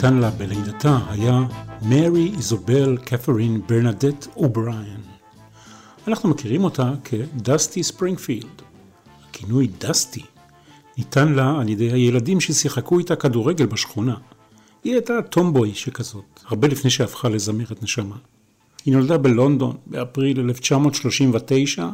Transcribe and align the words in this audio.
שניתן 0.00 0.16
לה 0.16 0.30
בלידתה 0.30 0.98
היה 1.08 1.40
מרי 1.82 2.32
איזובל 2.36 2.96
קת'רין 2.96 3.60
ברנדט 3.66 4.26
אובריין. 4.36 5.00
אנחנו 6.08 6.28
מכירים 6.28 6.64
אותה 6.64 6.92
כדסטי 7.04 7.82
ספרינגפילד. 7.82 8.62
הכינוי 9.28 9.68
דסטי 9.78 10.22
ניתן 10.98 11.32
לה 11.32 11.60
על 11.60 11.68
ידי 11.68 11.92
הילדים 11.92 12.40
ששיחקו 12.40 12.98
איתה 12.98 13.16
כדורגל 13.16 13.66
בשכונה. 13.66 14.16
היא 14.84 14.92
הייתה 14.92 15.22
tomboy 15.30 15.74
שכזאת, 15.74 16.40
הרבה 16.44 16.68
לפני 16.68 16.90
שהפכה 16.90 17.28
לזמרת 17.28 17.82
נשמה. 17.82 18.16
היא 18.84 18.94
נולדה 18.94 19.18
בלונדון 19.18 19.76
באפריל 19.86 20.40
1939 20.40 21.88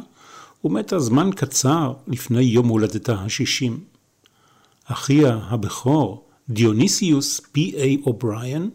ומתה 0.63 0.99
זמן 0.99 1.29
קצר 1.35 1.93
לפני 2.07 2.41
יום 2.41 2.67
הולדתה 2.67 3.13
השישים. 3.13 3.79
אחיה 4.85 5.39
הבכור, 5.49 6.24
דיוניסיוס 6.49 7.39
P.A. 7.51 7.97
אובריין, 8.05 8.69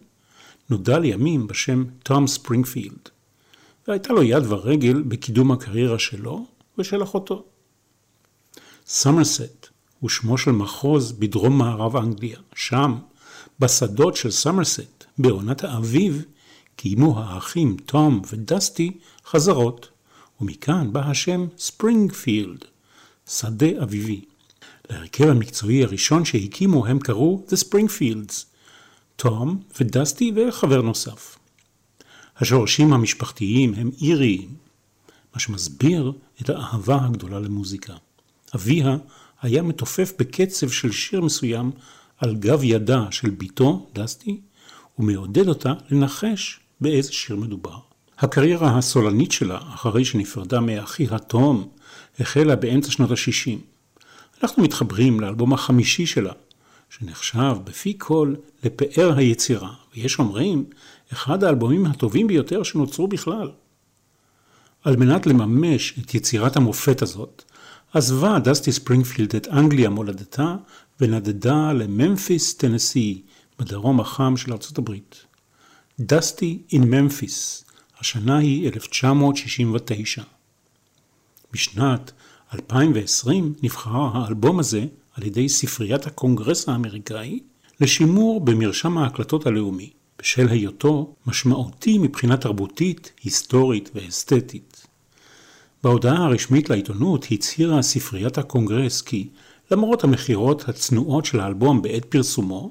נודע 0.71 0.99
לימים 0.99 1.47
בשם 1.47 1.85
תום 2.03 2.27
ספרינגפילד, 2.27 3.09
והייתה 3.89 4.13
לו 4.13 4.23
יד 4.23 4.43
ורגל 4.47 5.03
בקידום 5.03 5.53
הקריירה 5.53 5.99
שלו 5.99 6.47
ושל 6.79 7.03
אחותו. 7.03 7.45
סמרסט 8.87 9.67
הוא 10.01 10.11
שמו 10.11 10.39
של 10.39 10.51
מחוז 10.51 11.13
בדרום 11.13 11.59
מערב 11.59 11.97
אנגליה. 11.97 12.39
שם, 12.55 12.99
בשדות 13.61 14.17
של 14.17 14.31
סמרסט, 14.31 15.05
בעונת 15.19 15.65
האביב, 15.65 16.25
קיימו 16.77 17.19
האחים 17.21 17.77
תום 17.87 18.23
ודסטי 18.33 18.99
חזרות, 19.27 19.89
ומכאן 20.41 20.93
בא 20.93 21.01
השם 21.01 21.47
ספרינגפילד, 21.59 22.65
שדה 23.29 23.83
אביבי. 23.83 24.25
להרכב 24.91 25.29
המקצועי 25.29 25.85
הראשון 25.85 26.25
שהקימו 26.25 26.87
הם 26.87 26.99
קראו 26.99 27.45
The 27.49 27.65
Springfields, 27.65 28.45
תום 29.17 29.63
ודסטי 29.81 30.33
וחבר 30.37 30.83
נוסף. 30.83 31.39
השורשים 32.37 32.93
המשפחתיים 32.93 33.75
הם 33.75 33.91
איריים, 34.03 34.55
מה 35.35 35.41
שמסביר 35.41 36.13
את 36.43 36.51
האהבה 36.51 37.05
הגדולה 37.05 37.41
למוזיקה. 37.41 37.95
אביה 38.55 38.97
היה 39.43 39.63
מתופף 39.63 40.13
בקצב 40.19 40.71
של 40.71 40.93
שיר 40.93 41.21
מסוים 41.21 41.71
על 42.19 42.37
גב 42.37 42.61
ידה 42.65 43.07
של 43.11 43.31
בתו, 43.31 43.91
דסטי, 43.95 44.41
ומעודד 44.99 45.49
אותה 45.49 45.73
לנחש 45.91 46.61
באיזה 46.81 47.13
שיר 47.13 47.37
מדובר. 47.37 47.79
הקריירה 48.19 48.79
הסולנית 48.79 49.33
שלה, 49.33 49.59
אחרי 49.75 50.05
שנפרדה 50.05 50.61
מאחי 50.61 51.07
התום, 51.11 51.69
החלה 52.21 52.57
באמצע 52.57 52.91
שנות 52.91 53.11
ה-60. 53.11 53.70
אנחנו 54.43 54.63
מתחברים 54.63 55.21
לאלבום 55.21 55.53
החמישי 55.53 56.07
שלה, 56.07 56.33
שנחשב 56.91 57.57
בפי 57.65 57.95
כל 57.99 58.35
לפאר 58.65 59.17
היצירה, 59.17 59.75
ויש 59.95 60.19
אומרים, 60.19 60.65
אחד 61.13 61.45
האלבומים 61.45 61.87
הטובים 61.87 62.27
ביותר 62.27 62.63
שנוצרו 62.63 63.09
בכלל. 63.09 63.51
על 64.85 64.97
מנת 64.97 65.27
לממש 65.27 65.99
את 65.99 66.15
יצירת 66.15 66.57
המופת 66.57 67.03
הזאת, 67.03 67.43
עזבה 67.93 68.39
דסטי 68.39 68.73
ספרינגפילד 68.73 69.37
את 69.37 69.49
אנגליה 69.49 69.91
מולדתה 69.91 70.57
ונדדה 71.01 71.73
לממפיס, 71.73 72.55
טנסי, 72.55 73.23
בדרום 73.59 74.01
החם 74.01 74.37
של 74.37 74.53
ארצות 74.53 74.79
הברית. 74.79 75.25
דסטי 76.01 76.63
אין 76.73 76.83
ממפיס, 76.83 77.65
השנה 78.01 78.39
היא 78.39 78.69
1969. 78.69 80.23
בשנת 81.53 82.13
2020 82.55 83.55
נבחר 83.63 84.11
האלבום 84.13 84.59
הזה 84.59 84.85
על 85.15 85.27
ידי 85.27 85.49
ספריית 85.49 86.07
הקונגרס 86.07 86.69
האמריקאי 86.69 87.41
לשימור 87.81 88.41
במרשם 88.41 88.99
ההקלטות 88.99 89.47
הלאומי, 89.47 89.91
בשל 90.19 90.49
היותו 90.49 91.15
משמעותי 91.27 91.99
מבחינה 91.99 92.37
תרבותית, 92.37 93.13
היסטורית 93.23 93.91
ואסתטית. 93.95 94.87
בהודעה 95.83 96.25
הרשמית 96.25 96.71
לעיתונות 96.71 97.27
הצהירה 97.31 97.83
ספריית 97.83 98.39
הקונגרס 98.39 99.03
כי 99.03 99.29
למרות 99.71 100.05
המכירות 100.05 100.69
הצנועות 100.69 101.25
של 101.25 101.41
האלבום 101.41 101.83
בעת 101.83 102.05
פרסומו, 102.05 102.71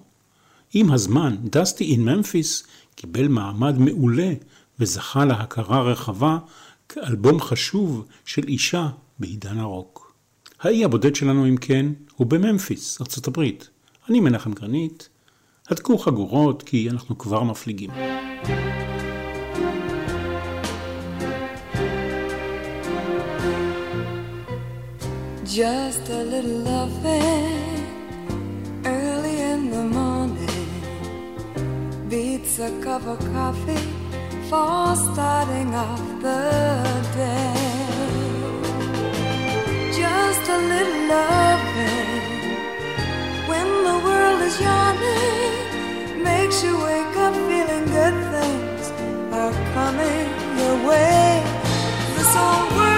עם 0.73 0.91
הזמן 0.91 1.35
דסטי 1.43 1.91
אין 1.91 2.03
ממפיס 2.05 2.63
קיבל 2.95 3.27
מעמד 3.27 3.77
מעולה 3.77 4.33
וזכה 4.79 5.25
להכרה 5.25 5.81
רחבה 5.81 6.37
כאלבום 6.89 7.41
חשוב 7.41 8.05
של 8.25 8.47
אישה 8.47 8.89
בעידן 9.19 9.59
הרוק. 9.59 10.13
האי 10.61 10.85
הבודד 10.85 11.15
שלנו 11.15 11.47
אם 11.47 11.57
כן 11.57 11.85
הוא 12.15 12.27
בממפיס, 12.27 13.01
ארצות 13.01 13.27
הברית. 13.27 13.69
אני 14.09 14.19
מנחם 14.19 14.53
גרנית, 14.53 15.09
הדקו 15.69 15.97
חגורות 15.97 16.63
כי 16.63 16.89
אנחנו 16.89 17.17
כבר 17.17 17.43
מפליגים. 17.43 17.89
Just 25.45 26.05
a 26.19 26.21
little 26.33 26.59
loving 26.73 27.83
early 28.85 29.37
in 29.51 29.61
the 29.75 29.85
morning 29.97 30.71
beats 32.09 32.53
a 32.59 32.71
cup 32.85 33.03
of 33.13 33.19
coffee 33.35 33.87
for 34.49 34.95
starting 35.07 35.69
off 35.85 36.03
the 36.25 36.41
day. 37.17 37.58
Just 40.29 40.47
a 40.47 40.57
little 40.57 41.07
loving 41.07 42.21
when 43.49 43.67
the 43.87 43.97
world 44.05 44.41
is 44.43 44.61
yawning 44.61 46.23
makes 46.23 46.63
you 46.63 46.77
wake 46.77 47.15
up 47.25 47.33
feeling 47.33 47.85
good 47.97 48.17
things 48.35 48.91
are 49.33 49.53
coming 49.73 50.27
your 50.59 50.87
way. 50.87 51.41
This 52.15 52.35
old 52.35 52.71
world 52.77 52.88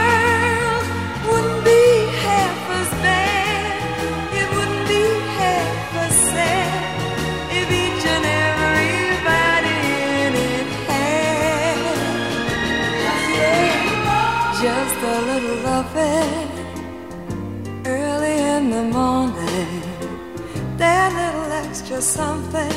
extra 21.91 22.01
something 22.01 22.71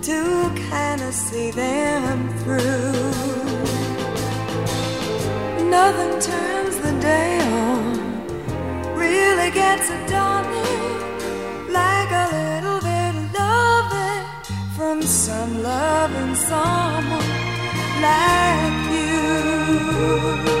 to 0.00 0.50
kind 0.70 1.02
of 1.02 1.12
see 1.12 1.50
them 1.50 2.28
through. 2.38 2.92
Nothing 5.68 6.20
turns 6.20 6.76
the 6.78 6.92
day 7.00 7.40
on, 7.40 8.96
really 8.96 9.50
gets 9.50 9.90
it 9.90 10.08
dawning 10.08 11.72
like 11.72 12.10
a 12.10 12.28
little 12.32 12.80
bit 12.80 13.14
of 13.20 13.34
loving 13.34 14.24
from 14.74 15.02
some 15.02 15.62
loving 15.62 16.34
someone 16.34 17.28
like 18.00 18.90
you. 20.50 20.55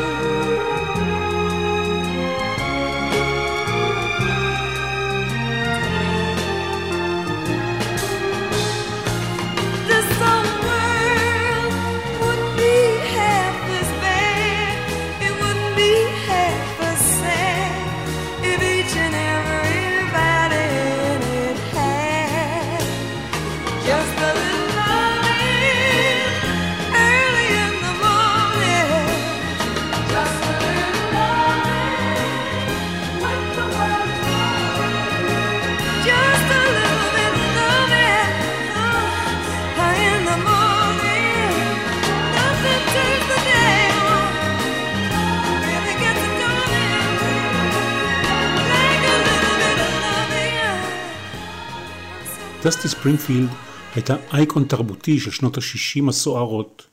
דסטי 52.66 52.88
ספרינגפילד 52.88 53.48
הייתה 53.94 54.16
אייקון 54.32 54.64
תרבותי 54.64 55.20
של 55.20 55.30
שנות 55.30 55.58
ה-60 55.58 56.08
הסוערות. 56.08 56.86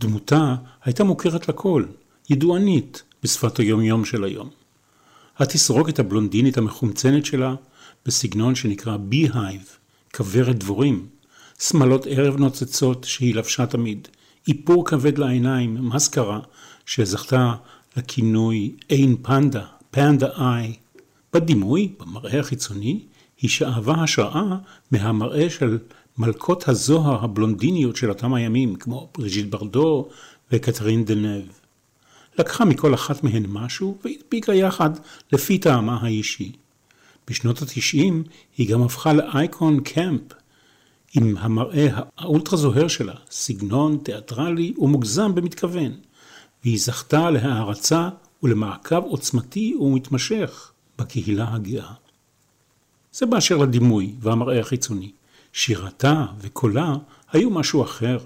דמותה 0.00 0.54
הייתה 0.84 1.04
מוכרת 1.04 1.48
לכל, 1.48 1.84
ידוענית 2.30 3.02
בשפת 3.22 3.58
היום-יום 3.58 4.04
של 4.04 4.24
היום. 4.24 4.50
התסרוקת 5.38 5.98
הבלונדינית 5.98 6.58
המחומצנת 6.58 7.26
שלה, 7.26 7.54
בסגנון 8.06 8.54
שנקרא 8.54 8.96
בי-הייב, 8.96 9.62
כוורת 10.14 10.58
דבורים, 10.58 11.06
שמלות 11.60 12.06
ערב 12.10 12.36
נוצצות 12.36 13.04
שהיא 13.04 13.34
לבשה 13.34 13.66
תמיד, 13.66 14.08
איפור 14.48 14.86
כבד 14.86 15.18
לעיניים, 15.18 15.88
מסקרה, 15.88 16.40
שזכתה 16.86 17.54
לכינוי 17.96 18.72
עין 18.88 19.16
פנדה, 19.22 19.64
פנדה 19.90 20.28
איי. 20.38 20.74
בדימוי, 21.32 21.92
במראה 22.00 22.40
החיצוני, 22.40 23.00
היא 23.40 23.50
שאבה 23.50 23.94
השראה 23.94 24.56
מהמראה 24.90 25.50
של 25.50 25.78
מלכות 26.18 26.68
הזוהר 26.68 27.24
הבלונדיניות 27.24 27.96
של 27.96 28.08
אותם 28.08 28.34
הימים, 28.34 28.76
כמו 28.76 29.08
בריז'יט 29.14 29.46
ברדו 29.46 30.08
וקתרין 30.52 31.04
דנב. 31.04 31.44
לקחה 32.38 32.64
מכל 32.64 32.94
אחת 32.94 33.24
מהן 33.24 33.46
משהו 33.48 33.98
והדביקה 34.04 34.54
יחד 34.54 34.90
לפי 35.32 35.58
טעמה 35.58 35.98
האישי. 36.02 36.52
בשנות 37.30 37.62
התשעים 37.62 38.24
היא 38.56 38.68
גם 38.68 38.82
הפכה 38.82 39.12
לאייקון 39.12 39.80
קמפ, 39.80 40.22
עם 41.14 41.36
המראה 41.38 41.88
האולטרה 42.18 42.56
זוהר 42.56 42.88
שלה, 42.88 43.14
סגנון 43.30 43.98
תיאטרלי 44.02 44.74
ומוגזם 44.78 45.34
במתכוון, 45.34 45.92
והיא 46.64 46.78
זכתה 46.80 47.30
להערצה 47.30 48.08
ולמעקב 48.42 49.02
עוצמתי 49.02 49.74
ומתמשך 49.80 50.72
בקהילה 50.98 51.54
הגאה. 51.54 51.92
זה 53.18 53.26
באשר 53.26 53.56
לדימוי 53.56 54.14
והמראה 54.20 54.60
החיצוני. 54.60 55.10
שירתה 55.52 56.26
וקולה 56.40 56.96
היו 57.32 57.50
משהו 57.50 57.82
אחר. 57.82 58.18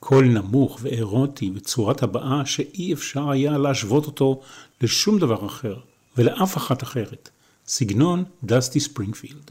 קול 0.00 0.24
נמוך 0.24 0.78
ואירוטי 0.82 1.50
וצורת 1.54 2.02
הבעה 2.02 2.46
שאי 2.46 2.92
אפשר 2.92 3.30
היה 3.30 3.58
להשוות 3.58 4.06
אותו 4.06 4.40
לשום 4.80 5.18
דבר 5.18 5.46
אחר 5.46 5.76
ולאף 6.16 6.56
אחת 6.56 6.82
אחרת. 6.82 7.28
סגנון 7.66 8.24
דסטי 8.44 8.80
ספרינגפילד. 8.80 9.50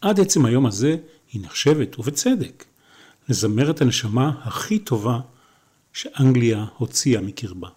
עד 0.00 0.20
עצם 0.20 0.44
היום 0.44 0.66
הזה 0.66 0.96
היא 1.32 1.42
נחשבת, 1.42 1.98
ובצדק, 1.98 2.64
לזמרת 3.28 3.80
הנשמה 3.80 4.32
הכי 4.42 4.78
טובה 4.78 5.20
שאנגליה 5.92 6.64
הוציאה 6.76 7.20
מקרבה. 7.20 7.68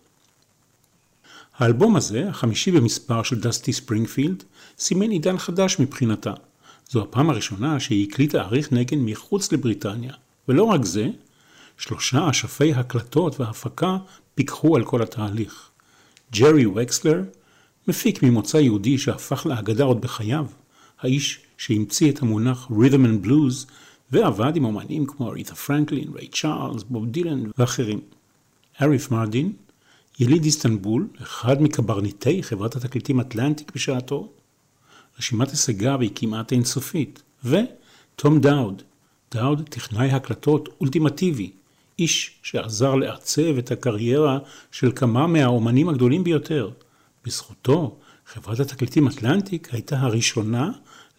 האלבום 1.59 1.95
הזה, 1.95 2.29
החמישי 2.29 2.71
במספר 2.71 3.23
של 3.23 3.39
דסטי 3.39 3.73
ספרינגפילד, 3.73 4.43
סימן 4.77 5.09
עידן 5.09 5.37
חדש 5.37 5.79
מבחינתה. 5.79 6.33
זו 6.89 7.01
הפעם 7.01 7.29
הראשונה 7.29 7.79
שהיא 7.79 8.07
הקליטה 8.09 8.41
אריך 8.41 8.71
נגן 8.71 8.99
מחוץ 8.99 9.51
לבריטניה. 9.51 10.13
ולא 10.47 10.63
רק 10.63 10.85
זה, 10.85 11.09
שלושה 11.77 12.29
אשפי 12.29 12.73
הקלטות 12.73 13.39
והפקה 13.39 13.97
פיקחו 14.35 14.75
על 14.75 14.85
כל 14.85 15.01
התהליך. 15.01 15.69
ג'רי 16.35 16.65
וקסלר, 16.65 17.21
מפיק 17.87 18.23
ממוצא 18.23 18.57
יהודי 18.57 18.97
שהפך 18.97 19.45
לאגדה 19.45 19.83
עוד 19.83 20.01
בחייו, 20.01 20.45
האיש 21.01 21.39
שהמציא 21.57 22.11
את 22.11 22.21
המונח 22.21 22.67
Rhythm 22.71 23.05
and 23.05 23.25
Blues 23.25 23.71
ועבד 24.11 24.55
עם 24.55 24.65
אומנים 24.65 25.05
כמו 25.05 25.29
אריתה 25.29 25.55
פרנקלין, 25.55 26.07
ריי 26.15 26.27
צ'ארלס, 26.27 26.83
בוב 26.83 27.05
דילן 27.05 27.43
ואחרים. 27.57 27.99
אריף 28.81 29.11
מרדין, 29.11 29.53
יליד 30.19 30.43
איסטנבול, 30.43 31.07
אחד 31.21 31.61
מקברניטי 31.61 32.43
חברת 32.43 32.75
התקליטים 32.75 33.19
אטלנטיק 33.19 33.71
בשעתו, 33.75 34.29
רשימת 35.17 35.49
הישגיו 35.49 36.01
היא 36.01 36.11
כמעט 36.15 36.51
אינסופית, 36.51 37.21
ותום 37.43 38.39
דאוד, 38.39 38.81
דאוד 39.33 39.69
טכנאי 39.69 40.11
הקלטות 40.11 40.69
אולטימטיבי, 40.81 41.51
איש 41.99 42.39
שעזר 42.43 42.95
לעצב 42.95 43.57
את 43.57 43.71
הקריירה 43.71 44.39
של 44.71 44.91
כמה 44.95 45.27
מהאומנים 45.27 45.89
הגדולים 45.89 46.23
ביותר. 46.23 46.69
בזכותו, 47.25 47.97
חברת 48.25 48.59
התקליטים 48.59 49.07
אטלנטיק 49.07 49.73
הייתה 49.73 49.99
הראשונה 49.99 50.71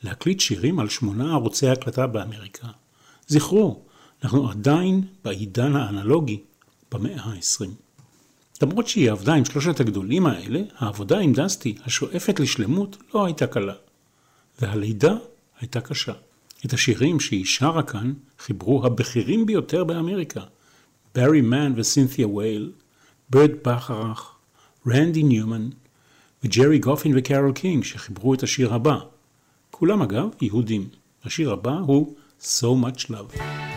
להקליט 0.03 0.41
שירים 0.41 0.79
על 0.79 0.88
שמונה 0.88 1.32
ערוצי 1.32 1.69
הקלטה 1.69 2.06
באמריקה. 2.06 2.69
זכרו, 3.29 3.82
אנחנו 4.25 4.50
עדיין 4.50 5.03
בעידן 5.25 5.76
האנלוגי 5.76 6.41
במאה 6.93 7.23
ה-20. 7.23 7.90
למרות 8.62 8.89
שהיא 8.89 9.11
עבדה 9.11 9.35
עם 9.35 9.45
שלושת 9.45 9.81
הגדולים 9.81 10.27
האלה, 10.27 10.61
העבודה 10.79 11.19
עם 11.19 11.33
דסטי, 11.33 11.75
השואפת 11.85 12.41
לשלמות, 12.41 12.97
לא 13.15 13.25
הייתה 13.25 13.47
קלה. 13.47 13.75
והלידה 14.61 15.15
הייתה 15.61 15.81
קשה. 15.81 16.12
את 16.67 16.73
השירים 16.73 17.21
שהיא 17.21 17.45
שרה 17.45 17.83
כאן 17.83 18.12
חיברו 18.39 18.87
הבכירים 18.87 19.47
ביותר 19.47 19.85
באמריקה, 19.85 20.41
ברי 21.15 21.41
מן 21.41 21.73
וסינתיה 21.77 22.29
וייל, 22.29 22.73
ברט 23.31 23.50
בכרך, 23.65 24.35
רנדי 24.87 25.23
ניומן 25.23 25.69
וג'רי 26.45 26.79
גופין 26.79 27.13
וקרול 27.17 27.53
קינג 27.53 27.85
שחיברו 27.85 28.35
את 28.35 28.43
השיר 28.43 28.75
הבא. 28.75 28.99
כולם 29.71 30.03
אגב 30.03 30.29
יהודים. 30.41 30.89
השיר 31.25 31.53
הבא 31.53 31.73
הוא 31.73 32.15
So 32.41 32.67
Much 32.85 33.11
Love. 33.11 33.69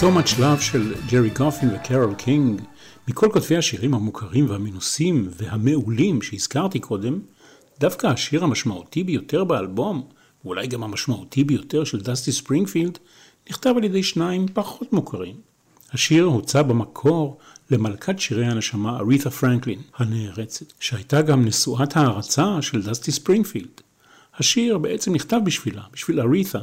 So 0.00 0.02
Much 0.02 0.38
Love 0.38 0.60
של 0.60 0.94
ג'רי 1.10 1.30
גופין 1.30 1.68
וקרול 1.74 2.14
קינג, 2.14 2.60
מכל 3.08 3.28
כותבי 3.32 3.56
השירים 3.56 3.94
המוכרים 3.94 4.50
והמנוסים 4.50 5.28
והמעולים 5.30 6.22
שהזכרתי 6.22 6.80
קודם, 6.80 7.20
דווקא 7.80 8.06
השיר 8.06 8.44
המשמעותי 8.44 9.04
ביותר 9.04 9.44
באלבום, 9.44 10.08
ואולי 10.44 10.66
גם 10.66 10.82
המשמעותי 10.82 11.44
ביותר 11.44 11.84
של 11.84 12.00
דסטי 12.00 12.32
ספרינגפילד, 12.32 12.98
נכתב 13.50 13.74
על 13.76 13.84
ידי 13.84 14.02
שניים 14.02 14.46
פחות 14.52 14.92
מוכרים. 14.92 15.36
השיר 15.92 16.24
הוצע 16.24 16.62
במקור 16.62 17.38
למלכת 17.70 18.18
שירי 18.18 18.46
הנשמה 18.46 18.98
ארית'ה 18.98 19.30
פרנקלין 19.30 19.80
הנערצת, 19.96 20.66
שהייתה 20.80 21.22
גם 21.22 21.44
נשואת 21.44 21.96
הערצה 21.96 22.62
של 22.62 22.82
דסטי 22.82 23.12
ספרינגפילד. 23.12 23.80
השיר 24.38 24.78
בעצם 24.78 25.14
נכתב 25.14 25.40
בשבילה, 25.44 25.82
בשביל 25.92 26.20
ארית'ה, 26.20 26.60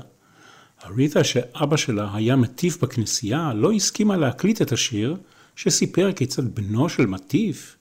אריתה 0.85 1.23
שאבא 1.23 1.77
שלה 1.77 2.09
היה 2.13 2.35
מטיף 2.35 2.83
בכנסייה 2.83 3.53
לא 3.53 3.71
הסכימה 3.71 4.17
להקליט 4.17 4.61
את 4.61 4.71
השיר 4.71 5.15
שסיפר 5.55 6.11
כיצד 6.11 6.55
בנו 6.55 6.89
של 6.89 7.05
מטיף 7.05 7.77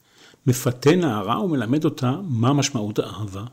מפתה 0.46 0.96
נערה 0.96 1.40
ומלמד 1.40 1.84
אותה 1.84 2.16
מה 2.28 2.52
משמעות 2.52 2.98
האהבה. 2.98 3.44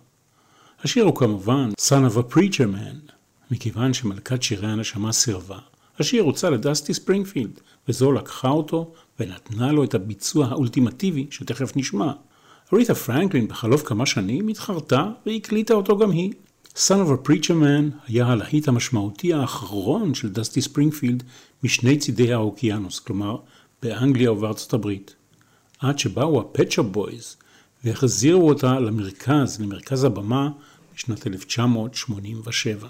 השיר 0.83 1.03
הוא 1.03 1.15
כמובן 1.15 1.69
Son 1.79 2.13
of 2.13 2.17
a 2.17 2.33
Preacher 2.33 2.75
Man, 2.75 3.11
מכיוון 3.51 3.93
שמלכת 3.93 4.43
שירי 4.43 4.67
הנשמה 4.67 5.11
סירבה. 5.11 5.59
השיר 5.99 6.23
הוצא 6.23 6.49
לדסטי 6.49 6.93
ספרינגפילד, 6.93 7.59
וזו 7.87 8.11
לקחה 8.11 8.49
אותו 8.49 8.93
ונתנה 9.19 9.71
לו 9.71 9.83
את 9.83 9.93
הביצוע 9.93 10.47
האולטימטיבי 10.47 11.27
שתכף 11.31 11.75
נשמע. 11.75 12.11
אריתה 12.73 12.95
פרנקלין 12.95 13.47
בחלוף 13.47 13.83
כמה 13.83 14.05
שנים 14.05 14.47
התחרתה 14.47 15.05
והקליטה 15.25 15.73
אותו 15.73 15.97
גם 15.97 16.11
היא. 16.11 16.31
Son 16.87 17.01
of 17.01 17.11
a 17.11 17.27
Preacher 17.27 17.55
Man 17.63 18.07
היה 18.07 18.27
הלהיט 18.27 18.67
המשמעותי 18.67 19.33
האחרון 19.33 20.13
של 20.13 20.29
דסטי 20.29 20.61
ספרינגפילד 20.61 21.23
משני 21.63 21.97
צידי 21.97 22.33
האוקיינוס, 22.33 22.99
כלומר 22.99 23.37
באנגליה 23.81 24.31
ובארצות 24.31 24.73
הברית. 24.73 25.15
עד 25.79 25.99
שבאו 25.99 26.41
הפט 26.41 26.58
שופ 26.58 26.81
בויז 26.81 27.35
והחזירו 27.83 28.49
אותה 28.49 28.79
למרכז, 28.79 29.61
למרכז 29.61 30.03
הבמה, 30.03 30.49
בשנת 30.95 31.27
1987. 31.27 32.89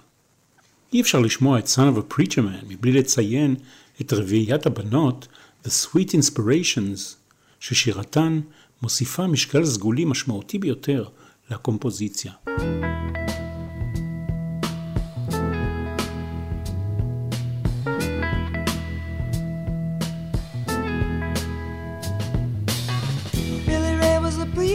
אי 0.93 1.01
אפשר 1.01 1.19
לשמוע 1.19 1.59
את 1.59 1.65
Son 1.65 1.95
of 1.95 1.99
a 1.99 2.13
Preacher 2.13 2.39
Man 2.39 2.65
מבלי 2.67 2.91
לציין 2.91 3.55
את 4.01 4.13
רביעיית 4.13 4.65
הבנות 4.65 5.27
The 5.65 5.69
Sweet 5.69 6.09
Inspirations, 6.09 7.15
ששירתן 7.59 8.39
מוסיפה 8.81 9.27
משקל 9.27 9.65
סגולי 9.65 10.05
משמעותי 10.05 10.57
ביותר 10.57 11.05
לקומפוזיציה. 11.51 12.31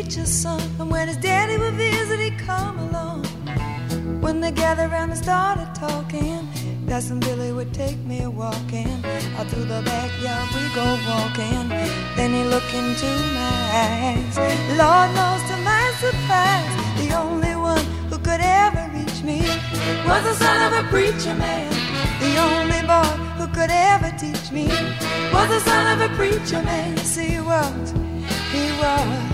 Preacher's 0.05 0.29
son. 0.29 0.61
And 0.79 0.91
when 0.91 1.09
his 1.09 1.17
daddy 1.17 1.57
would 1.57 1.75
visit, 1.75 2.21
he'd 2.21 2.39
come 2.39 2.79
along. 2.79 3.25
When 4.21 4.41
they 4.41 4.53
gathered 4.53 4.91
around 4.91 5.11
and 5.11 5.19
started 5.19 5.75
talking, 5.75 6.47
Cousin 6.87 7.21
Billy 7.21 7.53
would 7.53 7.73
take 7.73 7.97
me 8.01 8.27
walking. 8.27 9.03
Out 9.39 9.47
through 9.49 9.65
the 9.65 9.81
backyard 9.83 10.49
we 10.55 10.65
go 10.75 10.87
walking. 11.09 11.69
Then 12.17 12.33
he 12.37 12.45
looked 12.45 12.75
into 12.75 13.09
my 13.41 13.57
eyes. 13.89 14.37
Lord 14.77 15.09
knows 15.17 15.43
to 15.51 15.57
my 15.73 15.87
surprise, 16.05 16.75
the 17.01 17.17
only 17.17 17.57
one 17.57 17.85
who 18.11 18.19
could 18.19 18.43
ever 18.43 18.85
reach 18.93 19.23
me 19.23 19.41
was 20.07 20.23
the 20.29 20.35
son 20.35 20.59
of 20.69 20.85
a 20.85 20.89
preacher 20.89 21.35
man. 21.35 21.73
The 22.21 22.37
only 22.49 22.83
boy 22.93 23.11
who 23.39 23.47
could 23.57 23.71
ever 23.71 24.11
teach 24.19 24.53
me 24.53 24.69
was 25.33 25.49
the 25.49 25.61
son 25.61 25.85
of 25.95 26.11
a 26.11 26.15
preacher 26.15 26.63
man. 26.63 26.99
He 26.99 27.41
was. 27.41 27.93
He 28.53 28.65
was. 28.83 29.34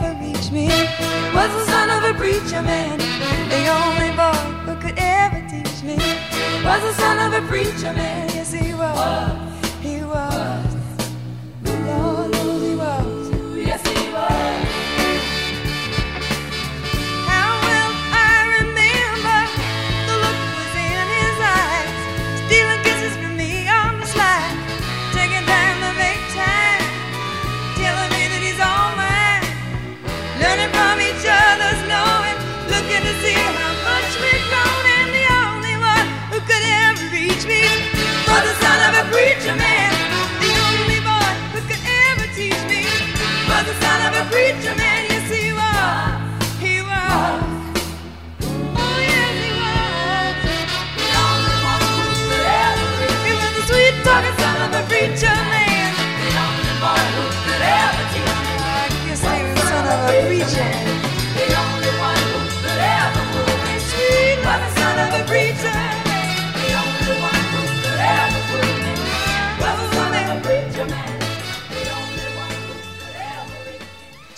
me 0.51 0.67
was 1.33 1.49
the 1.53 1.65
son 1.65 1.89
of 1.89 2.03
a 2.03 2.13
preacher 2.17 2.61
man. 2.61 2.97
The 3.49 3.67
only 3.69 4.11
boy 4.15 4.37
who 4.65 4.75
could 4.81 4.97
ever 4.97 5.39
teach 5.49 5.83
me 5.83 5.95
was 6.63 6.81
the 6.81 6.93
son 6.93 7.33
of 7.33 7.43
a 7.43 7.47
preacher 7.47 7.93
man. 7.93 8.29
Yes, 8.29 8.51
he 8.51 8.73
was. 8.73 9.50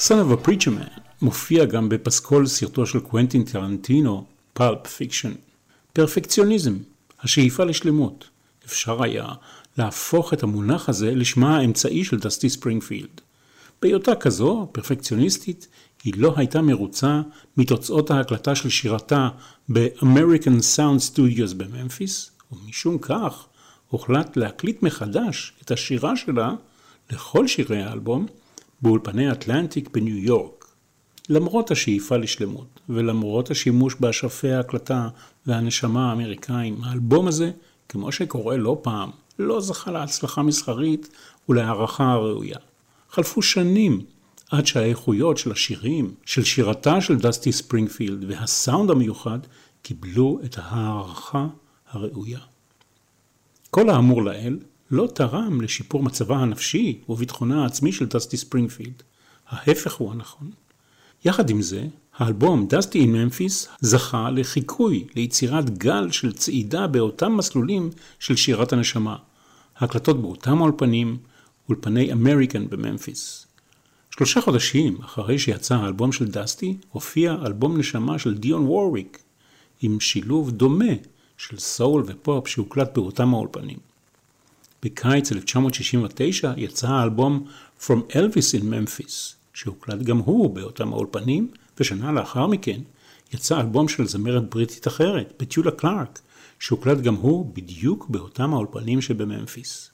Son 0.08 0.20
of 0.20 0.34
a 0.34 0.48
Preacher 0.48 0.70
Man 0.70 1.00
מופיע 1.22 1.66
גם 1.66 1.90
בפסקול 1.90 2.48
סרטו 2.48 2.86
של 2.86 3.00
קוונטין 3.00 3.44
טרנטינו, 3.44 4.26
Pulp 4.54 4.88
Fiction. 4.88 5.34
פרפקציוניזם, 5.94 6.78
השאיפה 7.22 7.64
לשלמות. 7.64 8.30
אפשר 8.66 9.04
היה 9.04 9.26
להפוך 9.78 10.34
את 10.34 10.44
המונח 10.44 10.90
הזה 10.90 11.16
לשמה 11.16 11.58
האמצעי 11.58 12.04
של 12.04 12.20
דסטי 12.20 12.50
ספרינגפילד. 12.50 13.22
בהיותה 13.82 14.16
כזו, 14.16 14.70
פרפקציוניסטית, 14.72 15.68
היא 16.04 16.14
לא 16.18 16.34
הייתה 16.38 16.62
מרוצה 16.62 17.22
מתוצאות 17.58 18.12
ההקלטה 18.12 18.56
של 18.56 18.70
שירתה 18.70 19.30
ב-American 19.70 20.60
Sound 20.76 21.14
Studios 21.14 21.54
בממפיס, 21.58 22.32
ומשום 22.52 22.98
כך 22.98 23.46
הוחלט 23.90 24.38
להקליט 24.38 24.84
מחדש 24.84 25.54
את 25.62 25.72
השירה 25.72 26.16
שלה 26.16 26.54
לכל 27.12 27.48
שירי 27.48 27.84
האלבום 27.84 28.28
באולפני 28.84 29.32
אטלנטיק 29.32 29.90
בניו 29.94 30.18
יורק. 30.18 30.66
למרות 31.30 31.72
השאיפה 31.72 32.18
לשלמות, 32.18 32.80
ולמרות 32.90 33.52
השימוש 33.52 33.96
באשפי 34.00 34.52
ההקלטה 34.52 35.10
והנשמה 35.48 36.10
האמריקאים, 36.10 36.84
האלבום 36.84 37.28
הזה, 37.28 37.52
כמו 37.90 38.12
שקורה 38.12 38.58
לא 38.58 38.80
פעם, 38.82 39.10
לא 39.40 39.62
זכה 39.62 39.92
להצלחה 39.92 40.42
מסחרית 40.42 41.10
ולהערכה 41.50 42.12
הראויה. 42.12 42.58
חלפו 43.10 43.42
שנים 43.42 44.02
עד 44.52 44.66
שהאיכויות 44.66 45.38
של 45.38 45.52
השירים, 45.52 46.14
של 46.26 46.44
שירתה 46.44 47.02
של 47.02 47.18
דסטי 47.18 47.52
ספרינגפילד 47.52 48.24
והסאונד 48.28 48.90
המיוחד 48.90 49.40
קיבלו 49.82 50.40
את 50.46 50.56
ההערכה 50.58 51.48
הראויה. 51.92 52.40
כל 53.70 53.90
האמור 53.90 54.24
לעיל 54.24 54.60
לא 54.94 55.08
תרם 55.14 55.62
לשיפור 55.62 56.04
מצבה 56.04 56.38
הנפשי 56.38 57.02
וביטחונה 57.10 57.64
העצמי 57.64 57.92
של 57.92 58.06
דסטי 58.06 58.38
ספרינגפילד. 58.38 59.04
ההפך 59.48 59.94
הוא 59.94 60.12
הנכון. 60.12 60.52
יחד 61.26 61.50
עם 61.50 61.62
זה, 61.62 61.88
האלבום 62.18 62.68
Dusty 62.68 63.00
in 63.00 63.12
Memphis 63.12 63.68
זכה 63.82 64.30
לחיקוי 64.30 65.08
ליצירת 65.16 65.78
גל 65.78 66.12
של 66.12 66.34
צעידה 66.34 66.88
באותם 66.88 67.38
מסלולים 67.38 67.90
של 68.20 68.36
שירת 68.36 68.74
הנשמה. 68.74 69.16
הקלטות 69.78 70.22
באותם 70.22 70.58
האולפנים, 70.58 71.18
אולפני 71.70 72.14
אמריקן 72.14 72.70
בממפיס. 72.70 73.48
שלושה 74.10 74.42
חודשים 74.42 74.98
אחרי 75.02 75.40
שיצא 75.40 75.76
האלבום 75.76 76.12
של 76.12 76.28
דסטי, 76.28 76.78
הופיע 76.92 77.36
אלבום 77.46 77.78
נשמה 77.78 78.20
של 78.20 78.38
דיון 78.38 78.64
וורוויק, 78.66 79.24
עם 79.82 80.00
שילוב 80.00 80.52
דומה 80.52 80.94
של 81.38 81.60
סול 81.60 82.04
ופופ 82.08 82.48
שהוקלט 82.48 82.94
באותם 82.94 83.34
האולפנים. 83.34 83.93
בקיץ 84.84 85.32
1969 85.32 86.54
יצא 86.58 86.88
האלבום 86.88 87.48
From 87.82 88.12
Elvis 88.12 88.60
in 88.60 88.64
Memphis, 88.64 89.34
שהוקלט 89.54 90.00
גם 90.00 90.18
הוא 90.18 90.56
באותם 90.56 90.94
האולפנים, 90.94 91.52
ושנה 91.80 92.12
לאחר 92.12 92.48
מכן 92.48 92.82
יצא 93.34 93.60
אלבום 93.60 93.88
של 93.88 94.08
זמרת 94.08 94.50
בריטית 94.50 94.88
אחרת, 94.88 95.34
פטיולה 95.38 95.72
קלארק, 95.72 96.20
שהוקלט 96.60 96.98
גם 96.98 97.16
הוא 97.16 97.54
בדיוק 97.54 98.10
באותם 98.10 98.54
האולפנים 98.54 99.02
שבממפיס. 99.02 99.90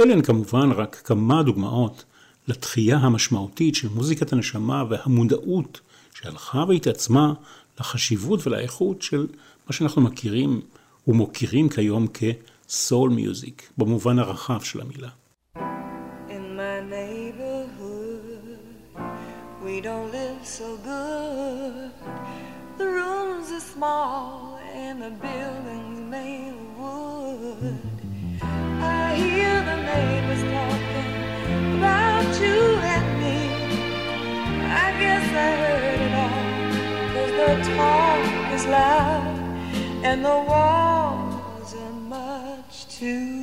אלה 0.00 0.12
הן 0.12 0.22
כמובן 0.22 0.72
רק 0.72 1.00
כמה 1.04 1.42
דוגמאות 1.42 2.04
לתחייה 2.48 2.96
המשמעותית 2.96 3.74
של 3.74 3.88
מוזיקת 3.88 4.32
הנשמה 4.32 4.84
והמודעות 4.88 5.80
שהלכה 6.14 6.64
והתעצמה 6.68 7.32
לחשיבות 7.80 8.46
ולאיכות 8.46 9.02
של 9.02 9.26
מה 9.66 9.72
שאנחנו 9.72 10.02
מכירים 10.02 10.60
ומוקירים 11.08 11.68
כיום 11.68 12.06
כ-soul 12.69 13.09
music, 13.09 13.61
במובן 13.77 14.19
הרחב 14.19 14.61
של 14.61 14.81
המילה. 14.81 15.09
In 16.29 16.55
my 16.57 16.77
neighborhood, 16.97 18.59
we 19.65 19.81
don't 19.81 20.09
live 20.11 20.41
so 20.43 20.69
good. 20.91 21.91
The 22.77 22.87
rooms 22.99 23.47
are 23.57 23.65
small 23.75 24.59
and 24.83 24.95
the 25.05 25.13
buildings 25.27 25.99
made 26.15 26.53
of 26.59 26.69
wood. 26.79 27.95
I 29.01 29.05
hear 29.23 29.53
the 29.71 29.77
neighbors 29.93 30.43
talking 30.55 31.11
about 31.77 32.31
you 32.43 32.59
and 32.93 33.07
me. 33.21 33.39
I 34.85 34.87
guess 35.01 35.25
I 35.47 35.49
heard 35.63 35.99
it 36.07 36.13
all, 36.23 36.43
cause 37.13 37.33
the 37.41 37.51
talk 37.77 38.21
is 38.57 38.65
loud 38.77 39.35
and 40.07 40.17
the 40.29 40.37
walls 40.49 40.93
are 40.95 40.98
two. 43.00 43.39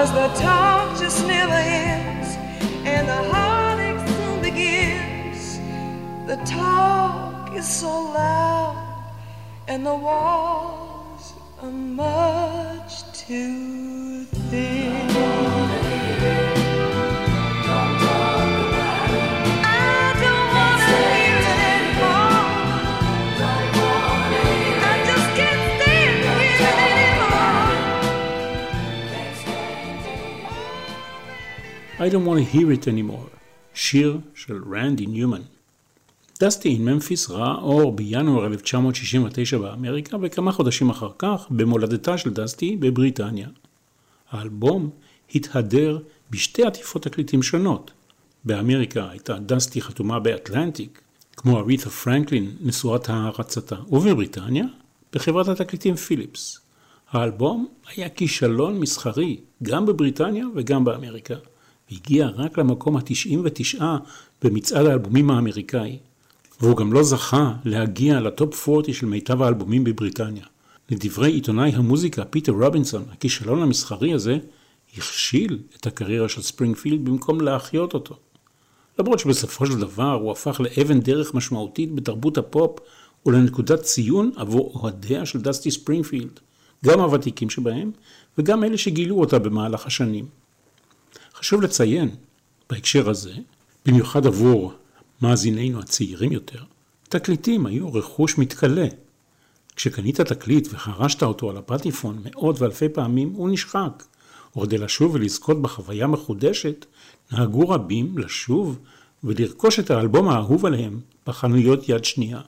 Cause 0.00 0.14
the 0.14 0.40
talk 0.40 0.98
just 0.98 1.26
never 1.26 1.52
ends 1.52 2.34
and 2.86 3.06
the 3.06 3.22
heartache 3.30 4.08
soon 4.08 4.40
begins. 4.40 5.58
The 6.26 6.36
talk 6.50 7.54
is 7.54 7.68
so 7.68 8.04
loud 8.04 9.12
and 9.68 9.84
the 9.84 9.94
walls 9.94 11.34
are 11.60 11.70
much 11.70 13.12
too 13.12 14.24
thin. 14.48 15.49
I 32.00 32.08
don't 32.08 32.24
want 32.24 32.38
to 32.38 32.56
hear 32.56 32.70
it 32.70 32.86
anymore, 32.88 33.36
שיר 33.74 34.18
של 34.34 34.62
רנדי 34.74 35.06
ניומן. 35.06 35.42
דסטי 36.40 36.68
אין 36.68 36.84
ממפיס 36.84 37.30
ראה 37.30 37.54
אור 37.54 37.92
בינואר 37.92 38.46
1969 38.46 39.58
באמריקה 39.58 40.16
וכמה 40.22 40.52
חודשים 40.52 40.90
אחר 40.90 41.10
כך 41.18 41.46
במולדתה 41.50 42.18
של 42.18 42.30
דסטי 42.30 42.76
בבריטניה. 42.76 43.48
האלבום 44.30 44.90
התהדר 45.34 45.98
בשתי 46.30 46.64
עטיפות 46.64 47.02
תקליטים 47.02 47.42
שונות. 47.42 47.90
באמריקה 48.44 49.10
הייתה 49.10 49.38
דסטי 49.38 49.80
חתומה 49.80 50.20
באטלנטיק, 50.20 51.02
כמו 51.36 51.58
ארית'ה 51.58 51.90
פרנקלין 51.90 52.56
נשואת 52.60 53.08
הערצתה, 53.08 53.76
ובבריטניה 53.88 54.64
בחברת 55.12 55.48
התקליטים 55.48 55.96
פיליפס. 55.96 56.60
האלבום 57.10 57.68
היה 57.96 58.08
כישלון 58.08 58.80
מסחרי 58.80 59.40
גם 59.62 59.86
בבריטניה 59.86 60.44
וגם 60.54 60.84
באמריקה, 60.84 61.34
והגיע 61.90 62.28
רק 62.36 62.58
למקום 62.58 62.96
ה-99 62.96 63.82
במצעד 64.42 64.86
האלבומים 64.86 65.30
האמריקאי, 65.30 65.98
והוא 66.60 66.76
גם 66.76 66.92
לא 66.92 67.02
זכה 67.02 67.52
להגיע 67.64 68.20
לטופ 68.20 68.68
40 68.68 68.94
של 68.94 69.06
מיטב 69.06 69.42
האלבומים 69.42 69.84
בבריטניה. 69.84 70.44
לדברי 70.90 71.32
עיתונאי 71.32 71.70
המוזיקה 71.70 72.24
פיטר 72.24 72.52
רובינסון, 72.52 73.04
הכישלון 73.12 73.62
המסחרי 73.62 74.12
הזה 74.12 74.38
הכשיל 74.96 75.58
את 75.76 75.86
הקריירה 75.86 76.28
של 76.28 76.42
ספרינגפילד 76.42 77.04
במקום 77.04 77.40
להחיות 77.40 77.94
אותו. 77.94 78.16
למרות 78.98 79.18
שבסופו 79.18 79.66
של 79.66 79.78
דבר 79.78 80.12
הוא 80.12 80.32
הפך 80.32 80.60
לאבן 80.60 81.00
דרך 81.00 81.34
משמעותית 81.34 81.94
בתרבות 81.94 82.38
הפופ 82.38 82.78
ולנקודת 83.26 83.82
ציון 83.82 84.30
עבור 84.36 84.72
אוהדיה 84.74 85.26
של 85.26 85.40
דסטי 85.40 85.70
ספרינגפילד, 85.70 86.40
גם 86.84 87.00
הוותיקים 87.00 87.50
שבהם 87.50 87.90
וגם 88.38 88.64
אלה 88.64 88.78
שגילו 88.78 89.20
אותה 89.20 89.38
במהלך 89.38 89.86
השנים. 89.86 90.39
חשוב 91.40 91.62
לציין 91.62 92.10
בהקשר 92.70 93.10
הזה, 93.10 93.32
במיוחד 93.86 94.26
עבור 94.26 94.72
מאזינינו 95.22 95.80
הצעירים 95.80 96.32
יותר, 96.32 96.62
תקליטים 97.08 97.66
היו 97.66 97.94
רכוש 97.94 98.38
מתכלה. 98.38 98.86
כשקנית 99.76 100.20
תקליט 100.20 100.68
וחרשת 100.70 101.22
אותו 101.22 101.50
על 101.50 101.56
הפטיפון 101.56 102.22
מאות 102.24 102.60
ואלפי 102.60 102.88
פעמים, 102.88 103.32
הוא 103.32 103.50
נשחק. 103.50 104.04
וכדי 104.56 104.78
לשוב 104.78 105.14
ולזכות 105.14 105.62
בחוויה 105.62 106.06
מחודשת, 106.06 106.86
נהגו 107.32 107.68
רבים 107.68 108.18
לשוב 108.18 108.78
ולרכוש 109.24 109.78
את 109.78 109.90
האלבום 109.90 110.28
האהוב 110.28 110.66
עליהם 110.66 111.00
בחנויות 111.26 111.88
יד 111.88 112.04
שנייה. 112.04 112.40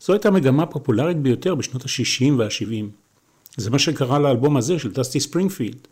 זו 0.00 0.12
הייתה 0.12 0.30
מגמה 0.30 0.66
פופולרית 0.66 1.16
ביותר 1.16 1.54
בשנות 1.54 1.82
ה-60 1.82 2.32
וה-70. 2.38 2.86
זה 3.56 3.70
מה 3.70 3.78
שקרה 3.78 4.18
לאלבום 4.18 4.56
הזה 4.56 4.78
של 4.78 4.92
דסטי 4.92 5.20
ספרינגפילד. 5.20 5.88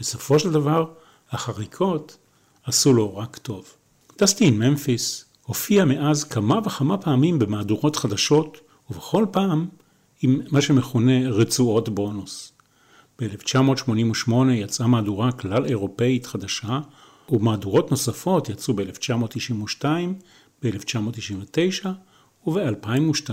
בסופו 0.00 0.38
של 0.38 0.52
דבר, 0.52 0.84
החריקות 1.32 2.16
עשו 2.64 2.92
לו 2.92 3.16
רק 3.16 3.36
טוב. 3.36 3.74
דסטי 4.18 4.46
עם 4.46 4.58
ממפיס 4.58 5.24
הופיע 5.46 5.84
מאז 5.84 6.24
כמה 6.24 6.58
וכמה 6.64 6.98
פעמים 6.98 7.38
במהדורות 7.38 7.96
חדשות, 7.96 8.60
ובכל 8.90 9.26
פעם 9.30 9.68
עם 10.22 10.40
מה 10.50 10.60
שמכונה 10.60 11.30
רצועות 11.30 11.88
בונוס. 11.88 12.52
ב-1988 13.18 14.32
יצאה 14.52 14.86
מהדורה 14.86 15.32
כלל 15.32 15.64
אירופאית 15.64 16.26
חדשה, 16.26 16.80
ומהדורות 17.30 17.90
נוספות 17.90 18.48
יצאו 18.48 18.74
ב-1992, 18.74 19.84
ב-1999 20.62 21.86
וב-2002. 22.46 23.30